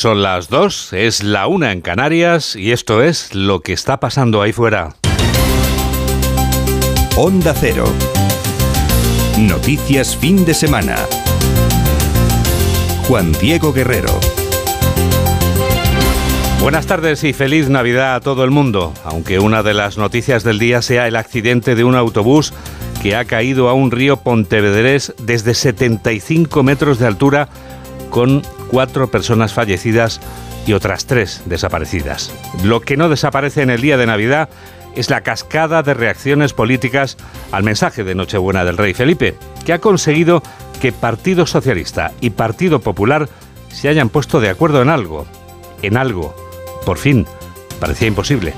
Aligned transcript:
Son 0.00 0.22
las 0.22 0.48
dos, 0.48 0.94
es 0.94 1.22
la 1.22 1.46
una 1.46 1.72
en 1.72 1.82
Canarias 1.82 2.56
y 2.56 2.72
esto 2.72 3.02
es 3.02 3.34
lo 3.34 3.60
que 3.60 3.74
está 3.74 4.00
pasando 4.00 4.40
ahí 4.40 4.50
fuera. 4.50 4.94
Onda 7.18 7.52
Cero. 7.54 7.84
Noticias 9.38 10.16
fin 10.16 10.46
de 10.46 10.54
semana. 10.54 10.96
Juan 13.08 13.32
Diego 13.42 13.74
Guerrero. 13.74 14.18
Buenas 16.62 16.86
tardes 16.86 17.22
y 17.22 17.34
feliz 17.34 17.68
Navidad 17.68 18.14
a 18.14 18.20
todo 18.20 18.42
el 18.44 18.50
mundo, 18.50 18.94
aunque 19.04 19.38
una 19.38 19.62
de 19.62 19.74
las 19.74 19.98
noticias 19.98 20.44
del 20.44 20.58
día 20.58 20.80
sea 20.80 21.08
el 21.08 21.16
accidente 21.16 21.74
de 21.74 21.84
un 21.84 21.94
autobús 21.94 22.54
que 23.02 23.16
ha 23.16 23.26
caído 23.26 23.68
a 23.68 23.74
un 23.74 23.90
río 23.90 24.16
Pontevedrés 24.16 25.12
desde 25.18 25.52
75 25.52 26.62
metros 26.62 26.98
de 26.98 27.06
altura 27.06 27.50
con 28.08 28.40
cuatro 28.70 29.10
personas 29.10 29.52
fallecidas 29.52 30.20
y 30.66 30.72
otras 30.72 31.06
tres 31.06 31.42
desaparecidas. 31.46 32.32
Lo 32.64 32.80
que 32.80 32.96
no 32.96 33.08
desaparece 33.08 33.62
en 33.62 33.70
el 33.70 33.80
día 33.80 33.96
de 33.96 34.06
Navidad 34.06 34.48
es 34.94 35.10
la 35.10 35.22
cascada 35.22 35.82
de 35.82 35.94
reacciones 35.94 36.52
políticas 36.52 37.16
al 37.52 37.62
mensaje 37.62 38.04
de 38.04 38.14
Nochebuena 38.14 38.64
del 38.64 38.76
rey 38.76 38.94
Felipe, 38.94 39.36
que 39.64 39.72
ha 39.72 39.78
conseguido 39.78 40.42
que 40.80 40.92
Partido 40.92 41.46
Socialista 41.46 42.12
y 42.20 42.30
Partido 42.30 42.80
Popular 42.80 43.28
se 43.68 43.88
hayan 43.88 44.08
puesto 44.08 44.40
de 44.40 44.48
acuerdo 44.48 44.82
en 44.82 44.88
algo, 44.88 45.26
en 45.82 45.96
algo. 45.96 46.34
Por 46.84 46.98
fin, 46.98 47.26
parecía 47.78 48.08
imposible. 48.08 48.54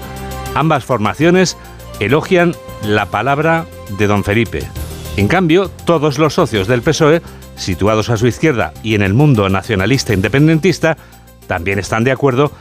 Ambas 0.55 0.85
formaciones 0.85 1.57
elogian 2.01 2.55
la 2.83 3.07
palabra 3.07 3.67
de 3.99 4.07
don 4.07 4.25
Felipe. 4.25 4.69
En 5.17 5.29
cambio, 5.29 5.69
todos 5.85 6.19
los 6.19 6.35
socios 6.35 6.67
del 6.67 6.83
PSOE 6.83 7.23
situados 7.63 8.11
a 8.11 8.17
su 8.17 8.27
izquierda 8.27 8.73
y 8.83 8.95
en 8.95 9.03
el 9.03 9.15
mundo 9.15 9.49
nacionalista 9.49 10.13
independentista, 10.13 10.97
también 11.47 11.79
están 11.79 12.05
de 12.05 12.13
acuerdo, 12.13 12.53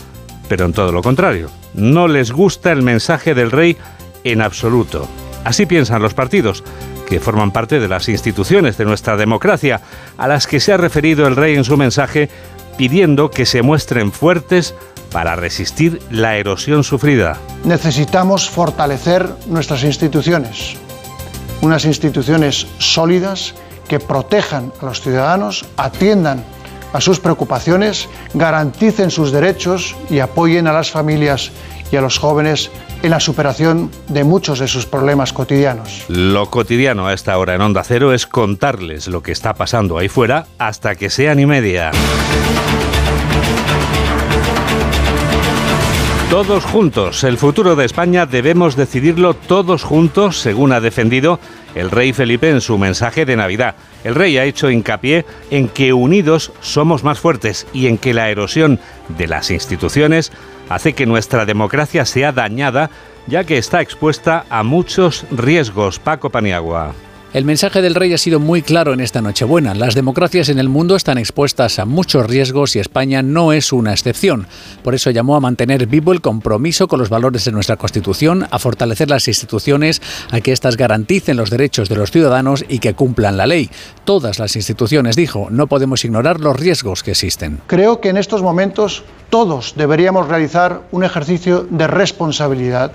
pero 0.47 0.65
en 0.65 0.73
todo 0.73 0.91
lo 0.91 1.01
contrario. 1.01 1.49
No 1.73 2.07
les 2.07 2.31
gusta 2.31 2.71
el 2.71 2.81
mensaje 2.81 3.33
del 3.33 3.51
rey 3.51 3.77
en 4.23 4.41
absoluto. 4.41 5.07
Así 5.43 5.65
piensan 5.65 6.01
los 6.01 6.13
partidos, 6.13 6.63
que 7.07 7.19
forman 7.19 7.51
parte 7.51 7.79
de 7.79 7.87
las 7.87 8.07
instituciones 8.09 8.77
de 8.77 8.85
nuestra 8.85 9.17
democracia, 9.17 9.81
a 10.17 10.27
las 10.27 10.47
que 10.47 10.59
se 10.59 10.73
ha 10.73 10.77
referido 10.77 11.27
el 11.27 11.35
rey 11.35 11.55
en 11.55 11.63
su 11.63 11.77
mensaje, 11.77 12.29
pidiendo 12.77 13.31
que 13.31 13.45
se 13.45 13.61
muestren 13.61 14.11
fuertes 14.11 14.75
para 15.11 15.35
resistir 15.35 16.01
la 16.09 16.37
erosión 16.37 16.83
sufrida. 16.83 17.37
Necesitamos 17.65 18.49
fortalecer 18.49 19.27
nuestras 19.47 19.83
instituciones, 19.83 20.77
unas 21.61 21.85
instituciones 21.85 22.67
sólidas 22.77 23.55
que 23.91 23.99
protejan 23.99 24.71
a 24.81 24.85
los 24.85 25.01
ciudadanos, 25.01 25.65
atiendan 25.75 26.45
a 26.93 27.01
sus 27.01 27.19
preocupaciones, 27.19 28.07
garanticen 28.33 29.11
sus 29.11 29.33
derechos 29.33 29.97
y 30.09 30.19
apoyen 30.19 30.65
a 30.67 30.71
las 30.71 30.91
familias 30.91 31.51
y 31.91 31.97
a 31.97 32.01
los 32.01 32.17
jóvenes 32.17 32.71
en 33.03 33.09
la 33.09 33.19
superación 33.19 33.91
de 34.07 34.23
muchos 34.23 34.59
de 34.59 34.69
sus 34.69 34.85
problemas 34.85 35.33
cotidianos. 35.33 36.05
Lo 36.07 36.49
cotidiano 36.49 37.07
a 37.07 37.13
esta 37.13 37.37
hora 37.37 37.53
en 37.53 37.59
Onda 37.59 37.83
Cero 37.83 38.13
es 38.13 38.25
contarles 38.25 39.09
lo 39.09 39.21
que 39.21 39.33
está 39.33 39.55
pasando 39.55 39.97
ahí 39.97 40.07
fuera 40.07 40.47
hasta 40.57 40.95
que 40.95 41.09
sean 41.09 41.41
y 41.41 41.45
media. 41.45 41.91
Todos 46.31 46.63
juntos. 46.63 47.25
El 47.25 47.37
futuro 47.37 47.75
de 47.75 47.83
España 47.83 48.25
debemos 48.25 48.77
decidirlo 48.77 49.33
todos 49.33 49.83
juntos, 49.83 50.39
según 50.39 50.71
ha 50.71 50.79
defendido 50.79 51.41
el 51.75 51.91
rey 51.91 52.13
Felipe 52.13 52.49
en 52.49 52.61
su 52.61 52.77
mensaje 52.77 53.25
de 53.25 53.35
Navidad. 53.35 53.75
El 54.05 54.15
rey 54.15 54.37
ha 54.37 54.45
hecho 54.45 54.69
hincapié 54.69 55.25
en 55.49 55.67
que 55.67 55.91
unidos 55.91 56.53
somos 56.61 57.03
más 57.03 57.19
fuertes 57.19 57.67
y 57.73 57.87
en 57.87 57.97
que 57.97 58.13
la 58.13 58.29
erosión 58.29 58.79
de 59.09 59.27
las 59.27 59.51
instituciones 59.51 60.31
hace 60.69 60.93
que 60.93 61.05
nuestra 61.05 61.45
democracia 61.45 62.05
sea 62.05 62.31
dañada, 62.31 62.91
ya 63.27 63.43
que 63.43 63.57
está 63.57 63.81
expuesta 63.81 64.45
a 64.49 64.63
muchos 64.63 65.25
riesgos. 65.31 65.99
Paco 65.99 66.29
Paniagua. 66.29 66.93
El 67.33 67.45
mensaje 67.45 67.81
del 67.81 67.95
rey 67.95 68.11
ha 68.13 68.17
sido 68.17 68.41
muy 68.41 68.61
claro 68.61 68.91
en 68.91 68.99
esta 68.99 69.21
Nochebuena. 69.21 69.73
Las 69.73 69.95
democracias 69.95 70.49
en 70.49 70.59
el 70.59 70.67
mundo 70.67 70.97
están 70.97 71.17
expuestas 71.17 71.79
a 71.79 71.85
muchos 71.85 72.27
riesgos 72.27 72.75
y 72.75 72.79
España 72.79 73.23
no 73.23 73.53
es 73.53 73.71
una 73.71 73.93
excepción. 73.93 74.47
Por 74.83 74.95
eso 74.95 75.11
llamó 75.11 75.37
a 75.37 75.39
mantener 75.39 75.87
vivo 75.87 76.11
el 76.11 76.19
compromiso 76.19 76.89
con 76.89 76.99
los 76.99 77.07
valores 77.07 77.45
de 77.45 77.53
nuestra 77.53 77.77
Constitución, 77.77 78.49
a 78.51 78.59
fortalecer 78.59 79.09
las 79.09 79.29
instituciones, 79.29 80.01
a 80.29 80.41
que 80.41 80.51
éstas 80.51 80.75
garanticen 80.75 81.37
los 81.37 81.49
derechos 81.49 81.87
de 81.87 81.95
los 81.95 82.11
ciudadanos 82.11 82.65
y 82.67 82.79
que 82.79 82.95
cumplan 82.95 83.37
la 83.37 83.47
ley. 83.47 83.69
Todas 84.03 84.37
las 84.37 84.57
instituciones, 84.57 85.15
dijo, 85.15 85.47
no 85.51 85.67
podemos 85.67 86.03
ignorar 86.03 86.41
los 86.41 86.59
riesgos 86.59 87.01
que 87.01 87.11
existen. 87.11 87.61
Creo 87.67 88.01
que 88.01 88.09
en 88.09 88.17
estos 88.17 88.41
momentos 88.41 89.05
todos 89.29 89.75
deberíamos 89.77 90.27
realizar 90.27 90.81
un 90.91 91.05
ejercicio 91.05 91.65
de 91.69 91.87
responsabilidad 91.87 92.91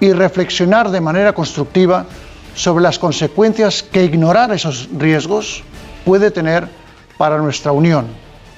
y 0.00 0.14
reflexionar 0.14 0.90
de 0.90 1.02
manera 1.02 1.34
constructiva 1.34 2.06
sobre 2.56 2.82
las 2.82 2.98
consecuencias 2.98 3.84
que 3.84 4.02
ignorar 4.02 4.50
esos 4.50 4.88
riesgos 4.98 5.62
puede 6.04 6.32
tener 6.32 6.66
para 7.18 7.38
nuestra 7.38 7.70
unión, 7.70 8.06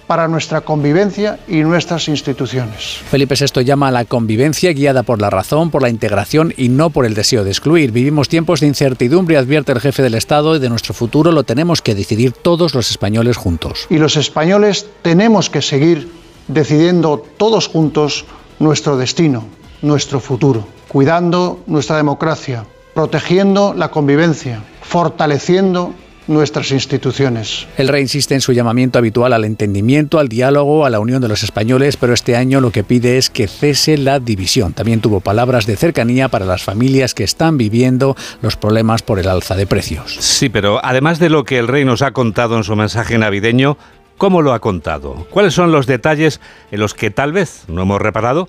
para 0.06 0.28
nuestra 0.28 0.62
convivencia 0.62 1.38
y 1.48 1.56
nuestras 1.58 2.08
instituciones. 2.08 2.98
Felipe 3.10 3.34
VI 3.34 3.64
llama 3.64 3.88
a 3.88 3.90
la 3.90 4.04
convivencia 4.04 4.72
guiada 4.72 5.02
por 5.02 5.20
la 5.20 5.30
razón, 5.30 5.70
por 5.70 5.82
la 5.82 5.90
integración 5.90 6.54
y 6.56 6.70
no 6.70 6.90
por 6.90 7.04
el 7.04 7.14
deseo 7.14 7.44
de 7.44 7.50
excluir. 7.50 7.92
Vivimos 7.92 8.28
tiempos 8.28 8.60
de 8.60 8.68
incertidumbre, 8.68 9.36
advierte 9.36 9.72
el 9.72 9.80
jefe 9.80 10.02
del 10.02 10.14
Estado, 10.14 10.56
y 10.56 10.60
de 10.60 10.70
nuestro 10.70 10.94
futuro 10.94 11.32
lo 11.32 11.42
tenemos 11.42 11.82
que 11.82 11.94
decidir 11.94 12.32
todos 12.32 12.74
los 12.74 12.90
españoles 12.90 13.36
juntos. 13.36 13.86
Y 13.90 13.98
los 13.98 14.16
españoles 14.16 14.86
tenemos 15.02 15.50
que 15.50 15.60
seguir 15.60 16.10
decidiendo 16.46 17.22
todos 17.36 17.66
juntos 17.66 18.24
nuestro 18.60 18.96
destino, 18.96 19.44
nuestro 19.82 20.20
futuro, 20.20 20.66
cuidando 20.88 21.60
nuestra 21.66 21.96
democracia, 21.96 22.64
protegiendo 22.98 23.74
la 23.74 23.92
convivencia, 23.92 24.60
fortaleciendo 24.82 25.94
nuestras 26.26 26.72
instituciones. 26.72 27.68
El 27.76 27.86
rey 27.86 28.02
insiste 28.02 28.34
en 28.34 28.40
su 28.40 28.50
llamamiento 28.50 28.98
habitual 28.98 29.32
al 29.32 29.44
entendimiento, 29.44 30.18
al 30.18 30.28
diálogo, 30.28 30.84
a 30.84 30.90
la 30.90 30.98
unión 30.98 31.22
de 31.22 31.28
los 31.28 31.44
españoles, 31.44 31.96
pero 31.96 32.12
este 32.12 32.34
año 32.34 32.60
lo 32.60 32.72
que 32.72 32.82
pide 32.82 33.16
es 33.16 33.30
que 33.30 33.46
cese 33.46 33.98
la 33.98 34.18
división. 34.18 34.72
También 34.72 35.00
tuvo 35.00 35.20
palabras 35.20 35.64
de 35.64 35.76
cercanía 35.76 36.28
para 36.28 36.44
las 36.44 36.64
familias 36.64 37.14
que 37.14 37.22
están 37.22 37.56
viviendo 37.56 38.16
los 38.42 38.56
problemas 38.56 39.02
por 39.02 39.20
el 39.20 39.28
alza 39.28 39.54
de 39.54 39.68
precios. 39.68 40.16
Sí, 40.18 40.48
pero 40.48 40.84
además 40.84 41.20
de 41.20 41.30
lo 41.30 41.44
que 41.44 41.60
el 41.60 41.68
rey 41.68 41.84
nos 41.84 42.02
ha 42.02 42.10
contado 42.10 42.56
en 42.56 42.64
su 42.64 42.74
mensaje 42.74 43.16
navideño, 43.16 43.78
¿cómo 44.16 44.42
lo 44.42 44.52
ha 44.54 44.58
contado? 44.58 45.28
¿Cuáles 45.30 45.54
son 45.54 45.70
los 45.70 45.86
detalles 45.86 46.40
en 46.72 46.80
los 46.80 46.94
que 46.94 47.12
tal 47.12 47.30
vez 47.30 47.62
no 47.68 47.82
hemos 47.82 48.02
reparado? 48.02 48.48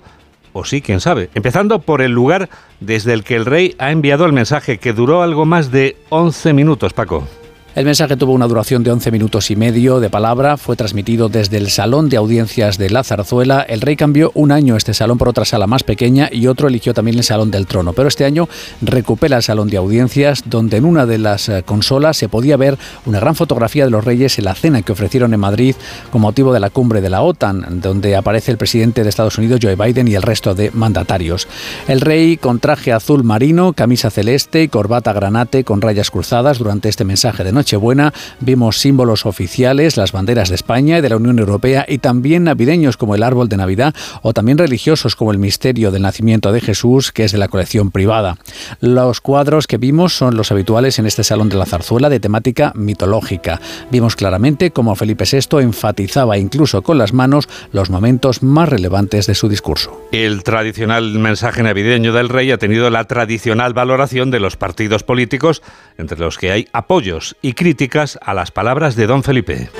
O 0.52 0.64
sí, 0.64 0.80
quién 0.80 1.00
sabe. 1.00 1.30
Empezando 1.34 1.80
por 1.80 2.02
el 2.02 2.12
lugar 2.12 2.48
desde 2.80 3.12
el 3.12 3.24
que 3.24 3.36
el 3.36 3.46
rey 3.46 3.74
ha 3.78 3.90
enviado 3.90 4.26
el 4.26 4.32
mensaje, 4.32 4.78
que 4.78 4.92
duró 4.92 5.22
algo 5.22 5.44
más 5.44 5.70
de 5.70 5.96
11 6.08 6.52
minutos, 6.52 6.92
Paco. 6.92 7.26
El 7.76 7.84
mensaje 7.84 8.16
tuvo 8.16 8.32
una 8.32 8.48
duración 8.48 8.82
de 8.82 8.90
11 8.90 9.12
minutos 9.12 9.48
y 9.52 9.54
medio 9.54 10.00
de 10.00 10.10
palabra, 10.10 10.56
fue 10.56 10.74
transmitido 10.74 11.28
desde 11.28 11.56
el 11.56 11.70
Salón 11.70 12.08
de 12.08 12.16
Audiencias 12.16 12.78
de 12.78 12.90
la 12.90 13.04
Zarzuela. 13.04 13.62
El 13.62 13.80
rey 13.80 13.94
cambió 13.94 14.32
un 14.34 14.50
año 14.50 14.76
este 14.76 14.92
salón 14.92 15.18
por 15.18 15.28
otra 15.28 15.44
sala 15.44 15.68
más 15.68 15.84
pequeña 15.84 16.28
y 16.32 16.48
otro 16.48 16.66
eligió 16.66 16.94
también 16.94 17.16
el 17.16 17.22
Salón 17.22 17.52
del 17.52 17.68
Trono, 17.68 17.92
pero 17.92 18.08
este 18.08 18.24
año 18.24 18.48
recupera 18.82 19.36
el 19.36 19.44
Salón 19.44 19.70
de 19.70 19.76
Audiencias, 19.76 20.42
donde 20.46 20.78
en 20.78 20.84
una 20.84 21.06
de 21.06 21.18
las 21.18 21.48
eh, 21.48 21.62
consolas 21.64 22.16
se 22.16 22.28
podía 22.28 22.56
ver 22.56 22.76
una 23.06 23.20
gran 23.20 23.36
fotografía 23.36 23.84
de 23.84 23.90
los 23.90 24.04
reyes 24.04 24.36
en 24.40 24.46
la 24.46 24.56
cena 24.56 24.82
que 24.82 24.90
ofrecieron 24.90 25.32
en 25.32 25.38
Madrid 25.38 25.76
con 26.10 26.22
motivo 26.22 26.52
de 26.52 26.58
la 26.58 26.70
cumbre 26.70 27.00
de 27.00 27.10
la 27.10 27.22
OTAN, 27.22 27.80
donde 27.80 28.16
aparece 28.16 28.50
el 28.50 28.58
presidente 28.58 29.04
de 29.04 29.10
Estados 29.10 29.38
Unidos, 29.38 29.60
Joe 29.62 29.76
Biden, 29.76 30.08
y 30.08 30.16
el 30.16 30.22
resto 30.22 30.56
de 30.56 30.72
mandatarios. 30.72 31.46
El 31.86 32.00
rey 32.00 32.36
con 32.36 32.58
traje 32.58 32.92
azul 32.92 33.22
marino, 33.22 33.74
camisa 33.74 34.10
celeste 34.10 34.64
y 34.64 34.68
corbata 34.68 35.12
granate 35.12 35.62
con 35.62 35.80
rayas 35.80 36.10
cruzadas 36.10 36.58
durante 36.58 36.88
este 36.88 37.04
mensaje 37.04 37.44
de 37.44 37.59
Nochebuena 37.60 38.14
vimos 38.40 38.78
símbolos 38.78 39.26
oficiales, 39.26 39.98
las 39.98 40.12
banderas 40.12 40.48
de 40.48 40.54
España 40.54 40.96
y 40.96 41.02
de 41.02 41.10
la 41.10 41.16
Unión 41.16 41.38
Europea 41.38 41.84
y 41.86 41.98
también 41.98 42.44
navideños 42.44 42.96
como 42.96 43.14
el 43.14 43.22
árbol 43.22 43.50
de 43.50 43.58
Navidad 43.58 43.94
o 44.22 44.32
también 44.32 44.56
religiosos 44.56 45.14
como 45.14 45.30
el 45.30 45.36
misterio 45.36 45.90
del 45.90 46.00
nacimiento 46.00 46.52
de 46.52 46.62
Jesús 46.62 47.12
que 47.12 47.24
es 47.24 47.32
de 47.32 47.38
la 47.38 47.48
colección 47.48 47.90
privada. 47.90 48.38
Los 48.80 49.20
cuadros 49.20 49.66
que 49.66 49.76
vimos 49.76 50.16
son 50.16 50.38
los 50.38 50.50
habituales 50.50 50.98
en 50.98 51.04
este 51.04 51.22
Salón 51.22 51.50
de 51.50 51.56
la 51.56 51.66
Zarzuela 51.66 52.08
de 52.08 52.18
temática 52.18 52.72
mitológica. 52.74 53.60
Vimos 53.90 54.16
claramente 54.16 54.70
cómo 54.70 54.94
Felipe 54.94 55.24
VI 55.30 55.60
enfatizaba 55.60 56.38
incluso 56.38 56.80
con 56.80 56.96
las 56.96 57.12
manos 57.12 57.46
los 57.72 57.90
momentos 57.90 58.42
más 58.42 58.70
relevantes 58.70 59.26
de 59.26 59.34
su 59.34 59.50
discurso. 59.50 60.00
El 60.12 60.44
tradicional 60.44 61.18
mensaje 61.18 61.62
navideño 61.62 62.14
del 62.14 62.30
rey 62.30 62.52
ha 62.52 62.56
tenido 62.56 62.88
la 62.88 63.04
tradicional 63.04 63.74
valoración 63.74 64.30
de 64.30 64.40
los 64.40 64.56
partidos 64.56 65.02
políticos, 65.02 65.62
entre 65.98 66.18
los 66.18 66.38
que 66.38 66.52
hay 66.52 66.68
apoyos 66.72 67.36
y 67.42 67.49
críticas 67.52 68.18
a 68.22 68.34
las 68.34 68.50
palabras 68.50 68.96
de 68.96 69.06
don 69.06 69.22
Felipe. 69.22 69.70